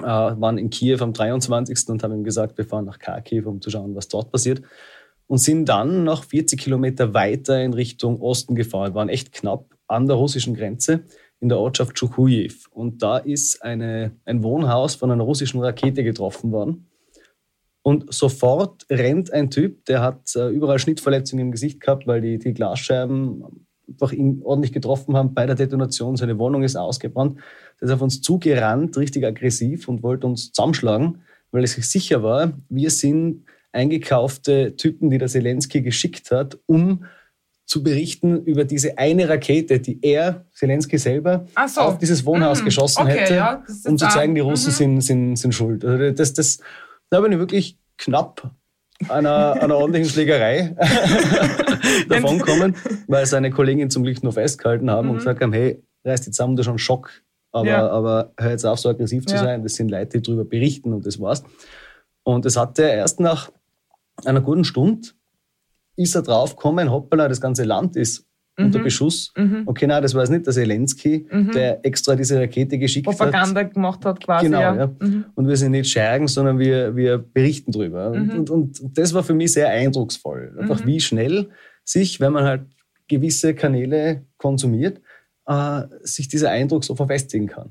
[0.01, 1.89] äh, waren in Kiew am 23.
[1.89, 4.63] und haben ihm gesagt, wir fahren nach Kharkiv, um zu schauen, was dort passiert.
[5.29, 10.07] Und sind dann noch 40 Kilometer weiter in Richtung Osten gefahren, waren echt knapp an
[10.07, 11.05] der russischen Grenze
[11.41, 12.53] in der Ortschaft Tschukujew.
[12.71, 16.89] Und da ist eine, ein Wohnhaus von einer russischen Rakete getroffen worden.
[17.83, 22.39] Und sofort rennt ein Typ, der hat äh, überall Schnittverletzungen im Gesicht gehabt, weil die,
[22.39, 26.17] die Glasscheiben einfach ihn ordentlich getroffen haben bei der Detonation.
[26.17, 27.39] Seine Wohnung ist ausgebrannt.
[27.81, 32.23] Der ist auf uns zugerannt, richtig aggressiv und wollte uns zusammenschlagen, weil er sich sicher
[32.23, 37.05] war, wir sind eingekaufte Typen, die der Zelensky geschickt hat, um
[37.65, 41.81] zu berichten über diese eine Rakete, die er, Zelensky selber, so.
[41.81, 42.65] auf dieses Wohnhaus Mhm.
[42.67, 44.75] geschossen Okay, hätte, ja, um zu zeigen, die Russen Mhm.
[44.77, 45.85] sind, sind, sind schuld.
[45.85, 46.59] Also das, das,
[47.13, 48.51] da bin ich wirklich knapp
[49.09, 50.75] einer, einer ordentlichen Schlägerei
[52.09, 52.75] davon kommen,
[53.07, 56.57] weil seine Kollegin zum Glück nur festgehalten haben und gesagt haben, hey, reiß die zusammen,
[56.57, 57.11] du schon Schock,
[57.53, 57.69] aber, Mhm.
[57.71, 57.89] Ja.
[57.91, 59.43] aber hör jetzt auf, so aggressiv zu Ja.
[59.43, 59.63] sein.
[59.63, 61.43] Das sind Leute, die darüber berichten und das war's.
[62.23, 63.51] Und das hat er erst nach
[64.25, 65.09] einer guten Stunde
[65.97, 68.25] ist er draufgekommen, hoppala, das ganze Land ist
[68.59, 69.33] unter Beschuss.
[69.37, 69.63] Mhm.
[69.67, 73.17] Okay, nein, das war es nicht der Zelensky, der extra diese Rakete geschickt hat.
[73.17, 74.47] Propaganda gemacht hat quasi.
[74.47, 74.77] Genau, ja.
[74.77, 74.91] ja.
[75.01, 75.25] Mhm.
[75.35, 78.11] Und wir sind nicht schergen, sondern wir, wir berichten drüber.
[78.11, 78.31] Mhm.
[78.31, 80.55] Und, und, und das war für mich sehr eindrucksvoll.
[80.59, 81.49] Einfach wie schnell
[81.85, 82.63] sich, wenn man halt
[83.09, 85.01] gewisse Kanäle konsumiert,
[85.47, 87.71] äh, sich dieser Eindruck so verfestigen kann.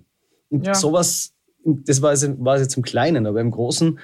[0.49, 0.73] Und Ja.
[0.73, 3.99] sowas, das war es, war es jetzt im Kleinen, aber im Großen,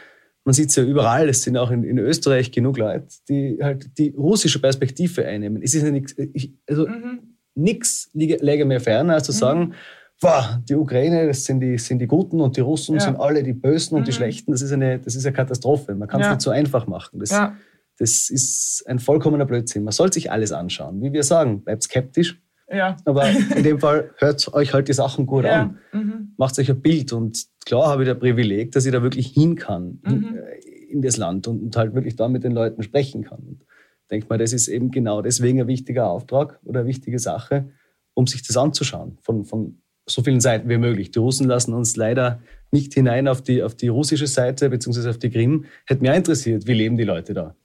[0.48, 3.98] man sieht es ja überall, es sind auch in, in Österreich genug Leute, die halt
[3.98, 5.62] die russische Perspektive einnehmen.
[5.62, 7.36] Es ist ja nichts, ich- also Mhm.
[7.54, 9.74] nichts läge mir ferner, als zu sagen,
[10.22, 13.02] boah, die Ukraine, das sind die, sind die Guten und die Russen Ja.
[13.02, 14.16] sind alle die Bösen und die Mhm.
[14.16, 14.52] Schlechten.
[14.54, 15.94] Das ist eine, das ist eine Katastrophe.
[15.96, 16.32] Man kann es Ja.
[16.34, 17.20] nicht so einfach machen.
[17.20, 17.56] Das, Ja.
[18.00, 19.84] das ist ein vollkommener Blödsinn.
[19.84, 21.02] Man soll sich alles anschauen.
[21.02, 22.98] Wie wir sagen, bleibt skeptisch, Ja.
[23.06, 25.62] aber in dem Fall hört euch halt die Sachen gut Ja.
[25.64, 25.78] an.
[25.94, 26.34] Mhm.
[26.38, 27.14] Macht euch ein Bild.
[27.14, 30.38] Und klar habe ich das Privileg, dass ich da wirklich hin kann in, Mhm.
[30.38, 33.40] äh, in das Land und, und halt wirklich da mit den Leuten sprechen kann.
[33.40, 33.66] Und
[34.12, 37.70] denke mal, das ist eben genau deswegen ein wichtiger Auftrag oder eine wichtige Sache,
[38.14, 39.78] um sich das anzuschauen von, von
[40.10, 41.12] so vielen Seiten wie möglich.
[41.12, 45.18] Die Russen lassen uns leider nicht hinein auf die, auf die russische Seite beziehungsweise auf
[45.18, 45.66] die Krim.
[45.86, 47.56] Hätte mich interessiert, wie leben die Leute da?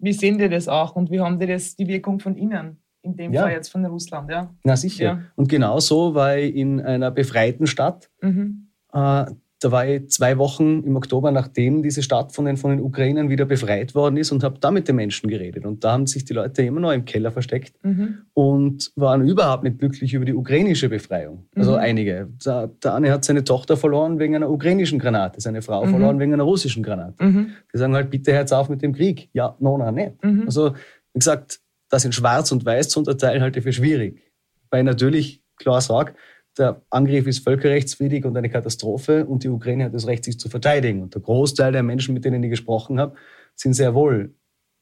[0.00, 2.78] Wie sehen die das auch und wie haben die das, die Wirkung von innen?
[3.02, 3.42] In dem Ja.
[3.42, 4.54] Fall jetzt von Russland, ja.
[4.64, 5.04] Na sicher.
[5.04, 5.20] Ja.
[5.34, 8.10] Und genauso war ich in einer befreiten Stadt.
[8.20, 8.68] Mhm.
[8.92, 9.24] Äh,
[9.64, 13.28] da war ich zwei Wochen im Oktober, nachdem diese Stadt von den, von den Ukrainern
[13.28, 15.64] wieder befreit worden ist und habe da mit den Menschen geredet.
[15.64, 18.22] Und da haben sich die Leute immer noch im Keller versteckt Mhm.
[18.34, 21.46] und waren überhaupt nicht glücklich über die ukrainische Befreiung.
[21.54, 21.78] Also Mhm.
[21.78, 22.28] einige.
[22.44, 25.90] Der, der eine hat seine Tochter verloren wegen einer ukrainischen Granate, seine Frau Mhm.
[25.90, 27.24] verloren wegen einer russischen Granate.
[27.24, 27.50] Mhm.
[27.72, 29.28] Die sagen halt, bitte hört auf mit dem Krieg.
[29.32, 30.22] Ja, no, no, nicht.
[30.24, 30.42] Mhm.
[30.46, 30.72] Also,
[31.14, 31.60] wie gesagt,
[31.92, 34.22] das in Schwarz und Weiß zu unterteilen, halte ich für schwierig.
[34.70, 36.14] Weil ich natürlich klar sage,
[36.56, 40.48] der Angriff ist völkerrechtswidrig und eine Katastrophe und die Ukraine hat das Recht, sich zu
[40.48, 41.02] verteidigen.
[41.02, 43.14] Und der Großteil der Menschen, mit denen ich gesprochen habe,
[43.54, 44.34] sind sehr wohl,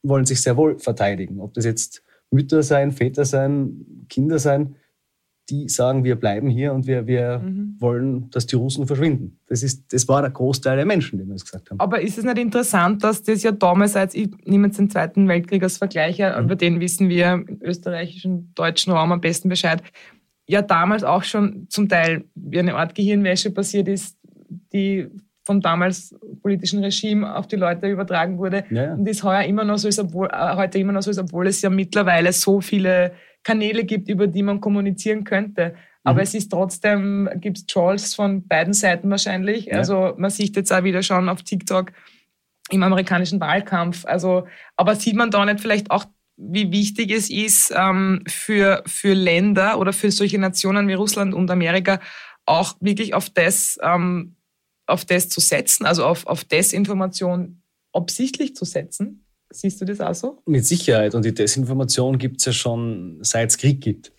[0.04, 1.40] wollen sich sehr wohl verteidigen.
[1.40, 4.76] Ob das jetzt Mütter sein, Väter sein, Kinder sein,
[5.50, 7.76] die sagen, wir bleiben hier und wir, wir mhm.
[7.78, 9.38] wollen, dass die Russen verschwinden.
[9.48, 11.80] Das, ist, das war der Großteil der Menschen, die das gesagt haben.
[11.80, 15.28] Aber ist es nicht interessant, dass das ja damals, als ich nehme jetzt den Zweiten
[15.28, 16.44] Weltkrieg als Vergleich, mhm.
[16.44, 19.82] über den wissen wir im österreichischen, deutschen Raum am besten Bescheid,
[20.46, 24.16] ja damals auch schon zum Teil wie eine Art Gehirnwäsche passiert ist,
[24.72, 25.08] die
[25.44, 28.64] vom damals politischen Regime auf die Leute übertragen wurde.
[28.70, 28.94] Ja.
[28.94, 31.46] Und ist heuer immer noch so ist, obwohl, äh, heute immer noch so ist, obwohl
[31.46, 35.74] es ja mittlerweile so viele Kanäle gibt, über die man kommunizieren könnte.
[36.02, 36.22] Aber mhm.
[36.22, 39.66] es ist trotzdem, gibt es Trolls von beiden Seiten wahrscheinlich.
[39.66, 39.78] Ja.
[39.78, 41.92] Also man sieht jetzt auch wieder schon auf TikTok
[42.70, 44.04] im amerikanischen Wahlkampf.
[44.04, 46.04] Also, aber sieht man da nicht vielleicht auch,
[46.36, 51.50] wie wichtig es ist ähm, für, für Länder oder für solche Nationen wie Russland und
[51.50, 52.00] Amerika
[52.46, 54.36] auch wirklich auf das, ähm,
[54.86, 59.26] auf das zu setzen, also auf, auf Desinformation absichtlich zu setzen?
[59.52, 60.38] Siehst du das auch so?
[60.46, 61.14] Mit Sicherheit.
[61.14, 64.12] Und die Desinformation gibt es ja schon seit es Krieg gibt.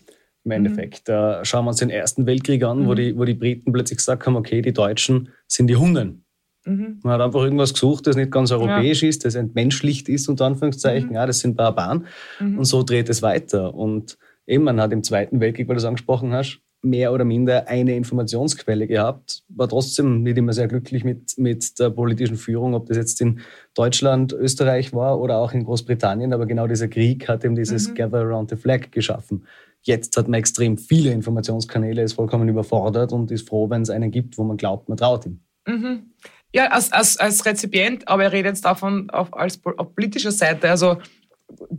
[0.44, 0.52] Im mhm.
[0.52, 1.08] Endeffekt.
[1.08, 1.12] Mhm.
[1.12, 2.86] Da schauen wir uns den Ersten Weltkrieg an, mhm.
[2.86, 6.24] wo, die, wo die Briten plötzlich gesagt haben, okay, die Deutschen sind die Hunden.
[6.64, 7.00] Mhm.
[7.02, 9.08] Man hat einfach irgendwas gesucht, das nicht ganz europäisch ja.
[9.08, 11.08] ist, das entmenschlicht ist, unter Anführungszeichen.
[11.08, 11.14] Mhm.
[11.14, 12.06] Ja, das sind Barbaren.
[12.40, 12.58] Mhm.
[12.58, 13.74] Und so dreht es weiter.
[13.74, 17.68] Und eben, man hat im Zweiten Weltkrieg, weil du es angesprochen hast, mehr oder minder
[17.68, 22.86] eine Informationsquelle gehabt, war trotzdem nicht immer sehr glücklich mit, mit der politischen Führung, ob
[22.86, 23.40] das jetzt in
[23.74, 26.32] Deutschland, Österreich war oder auch in Großbritannien.
[26.32, 27.94] Aber genau dieser Krieg hat eben dieses mhm.
[27.94, 29.46] Gather Around the Flag geschaffen.
[29.82, 34.10] Jetzt hat man extrem viele Informationskanäle, ist vollkommen überfordert und ist froh, wenn es einen
[34.10, 35.40] gibt, wo man glaubt, man traut ihm.
[35.66, 36.10] Mhm.
[36.54, 40.68] Ja, als, als, als Rezipient, aber er redet jetzt davon auf, als, auf politischer Seite.
[40.70, 40.98] Also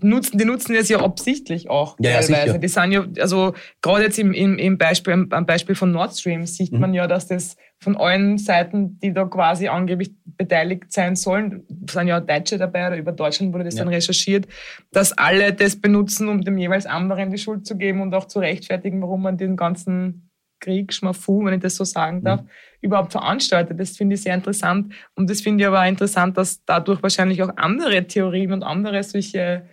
[0.02, 2.60] nutzen, die nutzen es ja absichtlich auch ja, teilweise.
[2.60, 6.46] die sind ja, also gerade jetzt im, im, im Beispiel, am Beispiel von Nord Stream
[6.46, 6.80] sieht mhm.
[6.80, 12.08] man ja, dass das von allen Seiten, die da quasi angeblich beteiligt sein sollen, sind
[12.08, 13.84] ja Deutsche dabei oder über Deutschland wurde das ja.
[13.84, 14.48] dann recherchiert,
[14.92, 18.40] dass alle das benutzen, um dem jeweils anderen die Schuld zu geben und auch zu
[18.40, 20.30] rechtfertigen, warum man den ganzen
[20.64, 22.48] Krieg, Schmafu, wenn ich das so sagen darf, mhm.
[22.82, 23.80] überhaupt veranstaltet.
[23.80, 24.94] Das finde ich sehr interessant.
[25.16, 29.04] Und das finde ich aber auch interessant, dass dadurch wahrscheinlich auch andere Theorien und andere
[29.04, 29.66] solche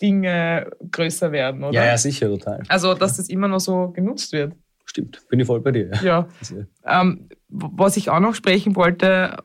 [0.00, 1.72] Dinge größer werden, oder?
[1.72, 2.62] Ja, ja, sicher, total.
[2.68, 4.52] Also, dass das immer noch so genutzt wird.
[4.84, 5.90] Stimmt, bin ich voll bei dir.
[6.02, 6.28] Ja.
[6.84, 7.00] ja.
[7.02, 9.36] Ähm, was ich auch noch sprechen wollte,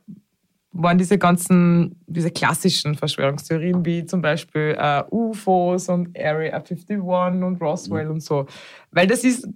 [0.73, 7.61] waren diese ganzen, diese klassischen Verschwörungstheorien, wie zum Beispiel äh, UFOs und Area 51 und
[7.61, 8.11] Roswell mhm.
[8.11, 8.45] und so.
[8.91, 9.47] Weil das ist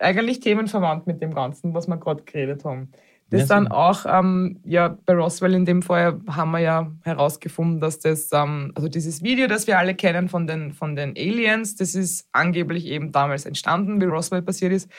[0.00, 2.90] eigentlich themenverwandt mit dem Ganzen, was wir gerade geredet haben.
[3.30, 7.80] Das ja, dann auch, ähm, ja, bei Roswell in dem Fall haben wir ja herausgefunden,
[7.80, 11.74] dass das, ähm, also dieses Video, das wir alle kennen von den, von den Aliens,
[11.74, 14.90] das ist angeblich eben damals entstanden, wie Roswell passiert ist.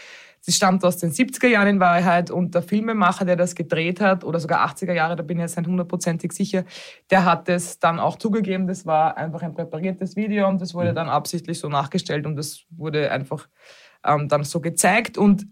[0.45, 4.23] Das stammt aus den 70er Jahren in Wahrheit und der Filmemacher, der das gedreht hat,
[4.23, 6.65] oder sogar 80er Jahre, da bin ich jetzt nicht hundertprozentig sicher,
[7.09, 10.91] der hat es dann auch zugegeben, das war einfach ein präpariertes Video und das wurde
[10.91, 10.95] mhm.
[10.95, 13.47] dann absichtlich so nachgestellt und das wurde einfach
[14.05, 15.17] ähm, dann so gezeigt.
[15.17, 15.47] Und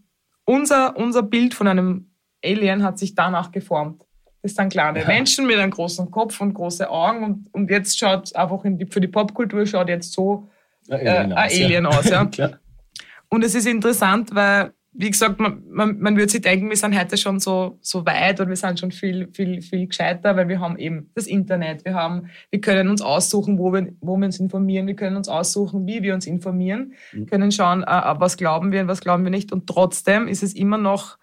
[0.45, 2.11] unser, unser Bild von einem
[2.43, 4.03] Alien hat sich danach geformt.
[4.41, 5.07] Das sind kleine ja.
[5.07, 7.23] Menschen mit einem großen Kopf und große Augen.
[7.23, 10.49] Und, und jetzt schaut einfach die, für die Popkultur schaut jetzt so
[10.89, 11.89] ein Alien, äh, aus, Alien ja.
[11.89, 12.09] aus.
[12.09, 12.51] Ja.
[13.29, 16.97] und es ist interessant, weil wie gesagt, man, man, man würde sich denken, wir sind
[16.97, 20.59] heute schon so, so weit und wir sind schon viel, viel, viel gescheiter, weil wir
[20.59, 24.39] haben eben das Internet, wir haben, wir können uns aussuchen, wo wir, wo wir uns
[24.39, 27.25] informieren, wir können uns aussuchen, wie wir uns informieren, mhm.
[27.25, 29.51] können schauen, äh, was glauben wir und was glauben wir nicht.
[29.51, 31.17] Und trotzdem ist es immer noch,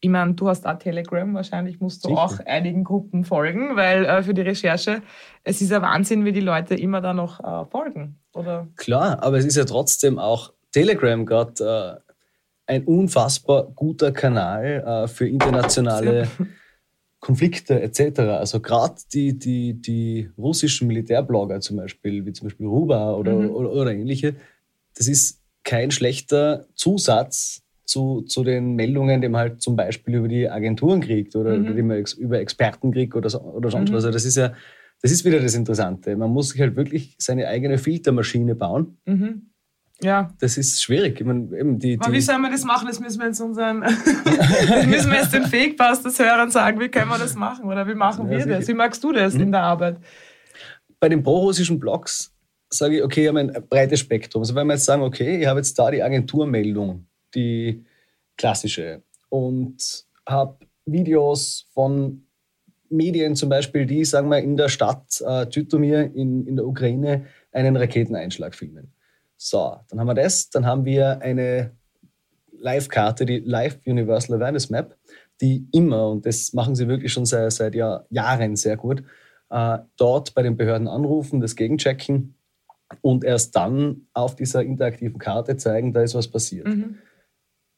[0.00, 2.20] ich meine, du hast auch Telegram, wahrscheinlich musst du Sicher.
[2.20, 5.00] auch einigen Gruppen folgen, weil äh, für die Recherche,
[5.44, 8.68] es ist ja Wahnsinn, wie die Leute immer da noch äh, folgen, oder?
[8.76, 12.03] Klar, aber es ist ja trotzdem auch Telegram gerade äh,
[12.66, 16.28] ein unfassbar guter Kanal äh, für internationale
[17.20, 18.20] Konflikte etc.
[18.20, 23.50] Also gerade die, die, die russischen Militärblogger zum Beispiel, wie zum Beispiel Ruba oder, mhm.
[23.50, 24.34] oder, oder, ähnliche,
[24.94, 30.28] das ist kein schlechter Zusatz zu, zu den Meldungen, die man halt zum Beispiel über
[30.28, 31.76] die Agenturen kriegt oder mhm.
[31.76, 33.94] die man über Experten kriegt oder, oder sonst mhm.
[33.94, 34.04] was.
[34.04, 34.52] Also das ist ja,
[35.00, 36.16] das ist wieder das Interessante.
[36.16, 38.98] Man muss sich halt wirklich seine eigene Filtermaschine bauen.
[39.04, 39.50] Mhm
[40.02, 40.30] ja.
[40.40, 41.20] Das ist schwierig.
[41.20, 42.88] Ich meine, eben die, die wie sollen wir das machen?
[42.88, 47.08] Das müssen wir jetzt unseren, das müssen wir jetzt den Fake-Busters hören sagen, wie können
[47.08, 47.66] wir das machen?
[47.66, 48.68] Oder wie machen ja, wir das?
[48.68, 49.40] Wie magst du das mhm.
[49.40, 49.98] in der Arbeit?
[50.98, 52.32] Bei den pro-russischen Blogs
[52.70, 54.42] sage ich, okay, ich habe ein breites Spektrum.
[54.42, 57.84] Also wenn wir jetzt sagen, okay, ich habe jetzt da die Agenturmeldung, die
[58.36, 62.26] klassische, und habe Videos von
[62.88, 67.26] Medien zum Beispiel, die, sagen wir, in der Stadt äh, Tytomir in, in der Ukraine
[67.52, 68.92] einen Raketeneinschlag filmen
[69.44, 70.48] so, dann haben wir das.
[70.48, 71.76] Dann haben wir eine
[72.50, 74.96] Live-Karte, die Live Universal Awareness Map,
[75.42, 79.02] die immer, und das machen sie wirklich schon seit, seit Jahr, Jahren sehr gut,
[79.50, 82.36] äh, dort bei den Behörden anrufen, das gegenchecken
[83.02, 86.66] und erst dann auf dieser interaktiven Karte zeigen, da ist was passiert.
[86.66, 86.98] Mhm.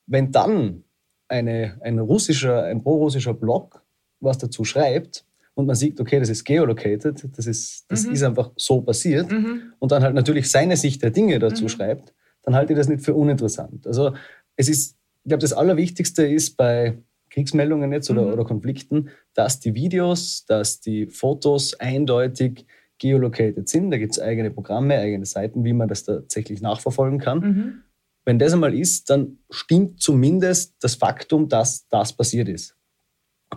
[0.07, 0.85] wenn dann
[1.29, 3.83] eine, ein russischer, ein pro-russischer Blog
[4.21, 5.26] was dazu schreibt
[5.57, 8.13] und man sieht, okay, das ist geolocated, das ist, das mhm.
[8.13, 9.73] ist einfach so passiert mhm.
[9.79, 11.69] und dann halt natürlich seine Sicht der Dinge dazu mhm.
[11.71, 13.87] schreibt, dann halte ich das nicht für uninteressant.
[13.87, 14.13] Also
[14.57, 16.99] es ist, ich glaube, das Allerwichtigste ist bei
[17.31, 18.33] Kriegsmeldungen jetzt oder, mhm.
[18.35, 22.67] oder Konflikten, dass die Videos, dass die Fotos eindeutig
[22.99, 23.91] geolocated sind.
[23.91, 27.39] Da gibt es eigene Programme, eigene Seiten, wie man das tatsächlich nachverfolgen kann.
[27.39, 27.83] Mhm.
[28.27, 32.76] Wenn das einmal ist, dann stimmt zumindest das Faktum, dass das passiert ist.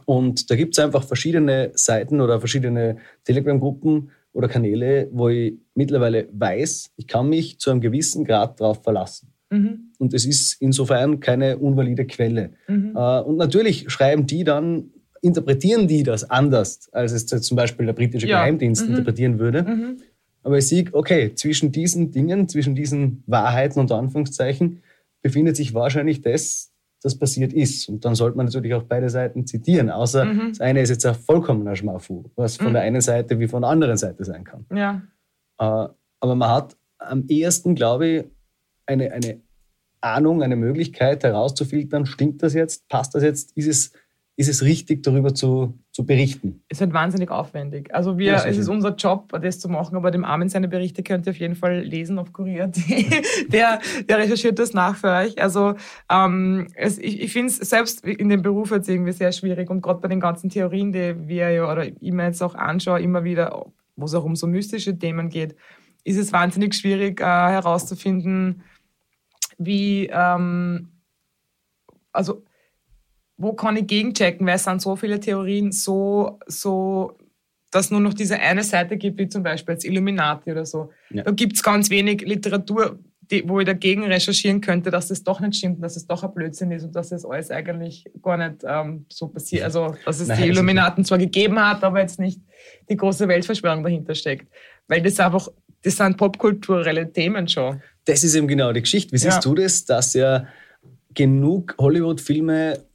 [0.06, 6.28] Und da gibt es einfach verschiedene Seiten oder verschiedene Telegram-Gruppen oder Kanäle, wo ich mittlerweile
[6.32, 9.34] weiß, ich kann mich zu einem gewissen Grad darauf verlassen.
[9.50, 9.92] Mhm.
[9.98, 12.52] Und es ist insofern keine unvalide Quelle.
[12.68, 12.96] Mhm.
[12.96, 17.94] Äh, und natürlich schreiben die dann, interpretieren die das anders, als es zum Beispiel der
[17.94, 18.40] britische ja.
[18.40, 18.92] Geheimdienst mhm.
[18.92, 19.64] interpretieren würde.
[19.64, 19.98] Mhm.
[20.44, 24.82] Aber ich sehe, okay, zwischen diesen Dingen, zwischen diesen Wahrheiten und Anführungszeichen,
[25.22, 26.72] befindet sich wahrscheinlich das,
[27.02, 27.88] das passiert ist.
[27.90, 30.50] Und dann sollte man natürlich auch beide Seiten zitieren, außer mhm.
[30.50, 32.74] das eine ist jetzt ein vollkommener Schmafu, was von mhm.
[32.74, 34.66] der einen Seite wie von der anderen Seite sein kann.
[34.74, 35.02] Ja.
[35.60, 35.90] Äh,
[36.22, 38.26] aber man hat am ehesten, glaube ich,
[38.86, 39.42] eine, eine
[40.02, 43.94] Ahnung, eine Möglichkeit herauszufiltern, stimmt das jetzt, passt das jetzt, ist es
[44.40, 46.62] ist es richtig, darüber zu, zu berichten.
[46.70, 47.94] Es ist halt wahnsinnig aufwendig.
[47.94, 51.28] Also wir, es ist unser Job, das zu machen, aber dem Armin seine Berichte könnt
[51.28, 52.72] ihr auf jeden Fall lesen auf Kurier.
[53.50, 55.42] der, der recherchiert das nach für euch.
[55.42, 55.76] Also
[56.10, 59.82] ähm, es, ich, ich finde es selbst in dem Beruf jetzt irgendwie sehr schwierig und
[59.82, 63.26] gerade bei den ganzen Theorien, die wir ja oder ich mir jetzt auch anschaue, immer
[63.26, 63.66] wieder,
[63.98, 65.58] wo es auch um so mystische Themen geht,
[66.06, 68.64] ist es wahnsinnig schwierig äh, herauszufinden,
[69.58, 70.94] wie ähm,
[72.14, 72.46] also
[73.40, 77.18] wo kann ich gegenchecken, weil es sind so viele Theorien so, so,
[77.72, 80.92] dass nur noch diese eine Seite gibt, wie zum Beispiel als Illuminati oder so.
[81.10, 81.24] Ja.
[81.24, 83.00] Da gibt es ganz wenig Literatur,
[83.32, 86.34] die, wo ich dagegen recherchieren könnte, dass das doch nicht stimmt, dass es doch ein
[86.34, 89.64] Blödsinn ist und dass das alles eigentlich gar nicht ähm, so passiert.
[89.64, 92.42] Also, dass es Nein, die Illuminaten zwar gegeben hat, aber jetzt nicht
[92.90, 94.52] die große Weltverschwörung dahinter steckt.
[94.90, 95.48] Weil das einfach,
[95.82, 97.82] das sind popkulturelle Themen schon.
[98.04, 99.14] Das ist eben genau die Geschichte.
[99.14, 99.50] Wie siehst ja.
[99.50, 100.46] du das, dass ja
[101.14, 102.89] genug Hollywood-Filme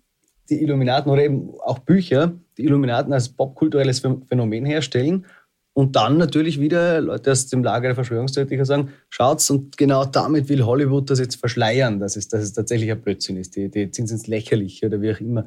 [0.51, 5.26] die Illuminaten oder eben auch Bücher die Illuminaten als popkulturelles Phänomen herstellen
[5.74, 10.49] und dann natürlich wieder Leute aus dem Lager der Verschwörungstheoretiker sagen, schaut's, und genau damit
[10.49, 13.57] will Hollywood das jetzt verschleiern, dass es, dass es tatsächlich ein Blödsinn ist.
[13.57, 15.47] Die, die sind ins Lächerliche oder wie auch immer.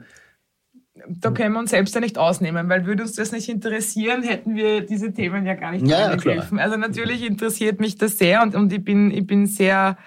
[1.07, 4.55] Da können wir uns selbst ja nicht ausnehmen, weil würde uns das nicht interessieren, hätten
[4.55, 6.59] wir diese Themen ja gar nicht ja, angegriffen.
[6.59, 9.97] Also natürlich interessiert mich das sehr und, und ich, bin, ich bin sehr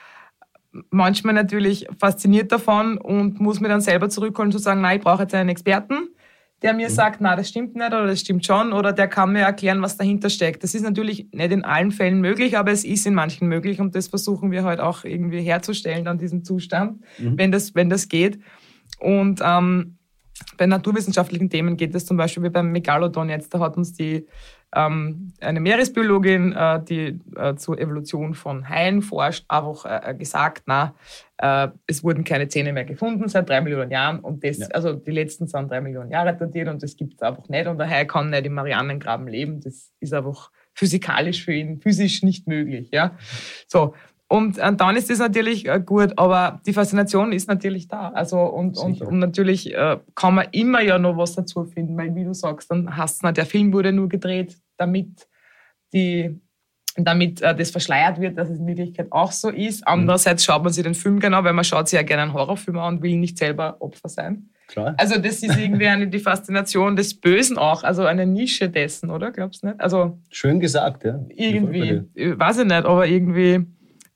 [0.90, 5.22] manchmal natürlich fasziniert davon und muss mir dann selber zurückholen zu sagen, nein, ich brauche
[5.22, 6.10] jetzt einen Experten,
[6.62, 6.92] der mir mhm.
[6.92, 9.96] sagt, na, das stimmt nicht oder das stimmt schon oder der kann mir erklären, was
[9.96, 10.62] dahinter steckt.
[10.62, 13.94] Das ist natürlich nicht in allen Fällen möglich, aber es ist in manchen möglich und
[13.94, 17.36] das versuchen wir halt auch irgendwie herzustellen an diesem Zustand, mhm.
[17.36, 18.38] wenn das, wenn das geht.
[19.00, 19.96] Und ähm,
[20.56, 24.26] bei naturwissenschaftlichen Themen geht es zum Beispiel wie beim Megalodon jetzt, da hat uns die
[24.72, 30.94] eine Meeresbiologin, äh, die äh, zur Evolution von Haien forscht, einfach äh, gesagt, na,
[31.38, 34.66] äh, es wurden keine Zähne mehr gefunden seit drei Millionen Jahren und das, ja.
[34.68, 37.78] also die letzten sind drei Millionen Jahre datiert und das gibt es einfach nicht und
[37.78, 39.60] der Hai kann nicht im Marianengraben leben.
[39.60, 42.90] Das ist einfach physikalisch für ihn physisch nicht möglich.
[42.92, 43.16] Ja,
[43.66, 43.94] so
[44.30, 48.10] und, und dann ist das natürlich äh, gut, aber die Faszination ist natürlich da.
[48.10, 52.14] Also und, und, und, natürlich äh, kann man immer ja noch was dazu finden, weil
[52.14, 55.26] wie du sagst, dann hast du, der Film wurde nur gedreht, damit
[55.92, 56.40] die
[56.94, 59.84] damit äh, das verschleiert wird, dass es in Wirklichkeit auch so ist.
[59.84, 62.78] Andererseits schaut man sich den Film genau, weil man schaut sich ja gerne einen Horrorfilm
[62.78, 64.50] an und will nicht selber Opfer sein.
[64.68, 64.94] Klar.
[64.96, 69.32] Also das ist irgendwie eine, die Faszination des Bösen auch, also eine Nische dessen, oder?
[69.32, 69.80] Glaubst du nicht?
[69.80, 71.18] Also Schön gesagt, ja.
[71.30, 73.66] Irgendwie, weiß ich nicht, aber irgendwie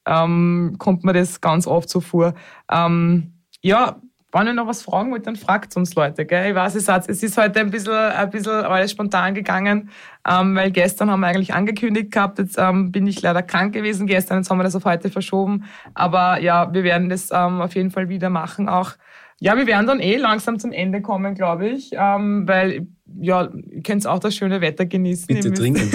[0.07, 2.35] ähm, kommt mir das ganz oft so vor.
[2.71, 3.33] Ähm,
[3.63, 3.97] ja,
[4.35, 6.27] wenn ihr noch was fragen wollt, dann fragt uns Leute.
[6.27, 6.51] Gell?
[6.51, 9.91] Ich weiß, es ist heute ein bisschen, ein bisschen alles spontan gegangen,
[10.29, 14.09] ähm, weil gestern haben wir eigentlich angekündigt gehabt, jetzt ähm, bin ich leider krank gewesen
[14.09, 15.65] gestern, jetzt haben wir das auf heute verschoben.
[15.95, 18.95] Aber ja, wir werden das ähm, auf jeden Fall wieder machen auch.
[19.45, 22.87] Ja, wir werden dann eh langsam zum Ende kommen, glaube ich, ähm, weil
[23.21, 25.27] ja, ihr könnt auch das schöne Wetter genießen.
[25.27, 25.83] Bitte trinken.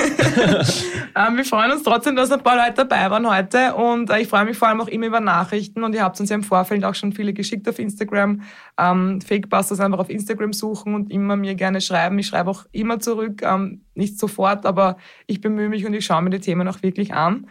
[1.15, 4.27] ähm, wir freuen uns trotzdem, dass ein paar Leute dabei waren heute und äh, ich
[4.27, 6.85] freue mich vor allem auch immer über Nachrichten und ihr habt uns ja im Vorfeld
[6.85, 8.43] auch schon viele geschickt auf Instagram.
[8.79, 12.19] Ähm, Fakebusters einfach auf Instagram suchen und immer mir gerne schreiben.
[12.19, 16.21] Ich schreibe auch immer zurück, ähm, nicht sofort, aber ich bemühe mich und ich schaue
[16.21, 17.47] mir die Themen auch wirklich an.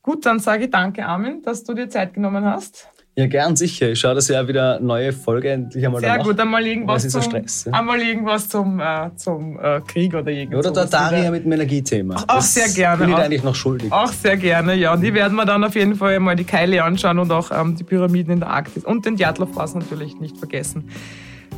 [0.00, 2.93] Gut, dann sage ich danke, Armin, dass du dir Zeit genommen hast.
[3.16, 3.90] Ja, gern sicher.
[3.90, 7.64] Ich schaue, dass ja wieder neue Folge endlich einmal Sehr gut, einmal irgendwas zum, Stress,
[7.64, 7.72] ja.
[7.72, 10.66] einmal irgendwas zum, äh, zum äh, Krieg oder irgendwas.
[10.66, 12.16] Oder der Daria mit dem Energiethema.
[12.26, 13.20] Auch sehr gerne, Bin ich auch.
[13.20, 13.92] eigentlich noch schuldig.
[13.92, 14.92] Auch sehr gerne, ja.
[14.94, 17.76] Und die werden wir dann auf jeden Fall mal die Keile anschauen und auch ähm,
[17.76, 18.84] die Pyramiden in der Arktis.
[18.84, 20.90] Und den Djatlov-Pass natürlich nicht vergessen.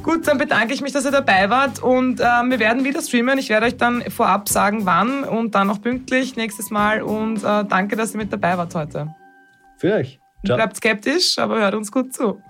[0.03, 3.39] Gut, dann bedanke ich mich, dass ihr dabei wart und ähm, wir werden wieder streamen.
[3.39, 7.01] Ich werde euch dann vorab sagen, wann und dann auch pünktlich nächstes Mal.
[7.01, 9.09] Und äh, danke, dass ihr mit dabei wart heute.
[9.79, 10.21] Für euch.
[10.47, 10.57] Ciao.
[10.57, 12.41] Bleibt skeptisch, aber hört uns gut zu.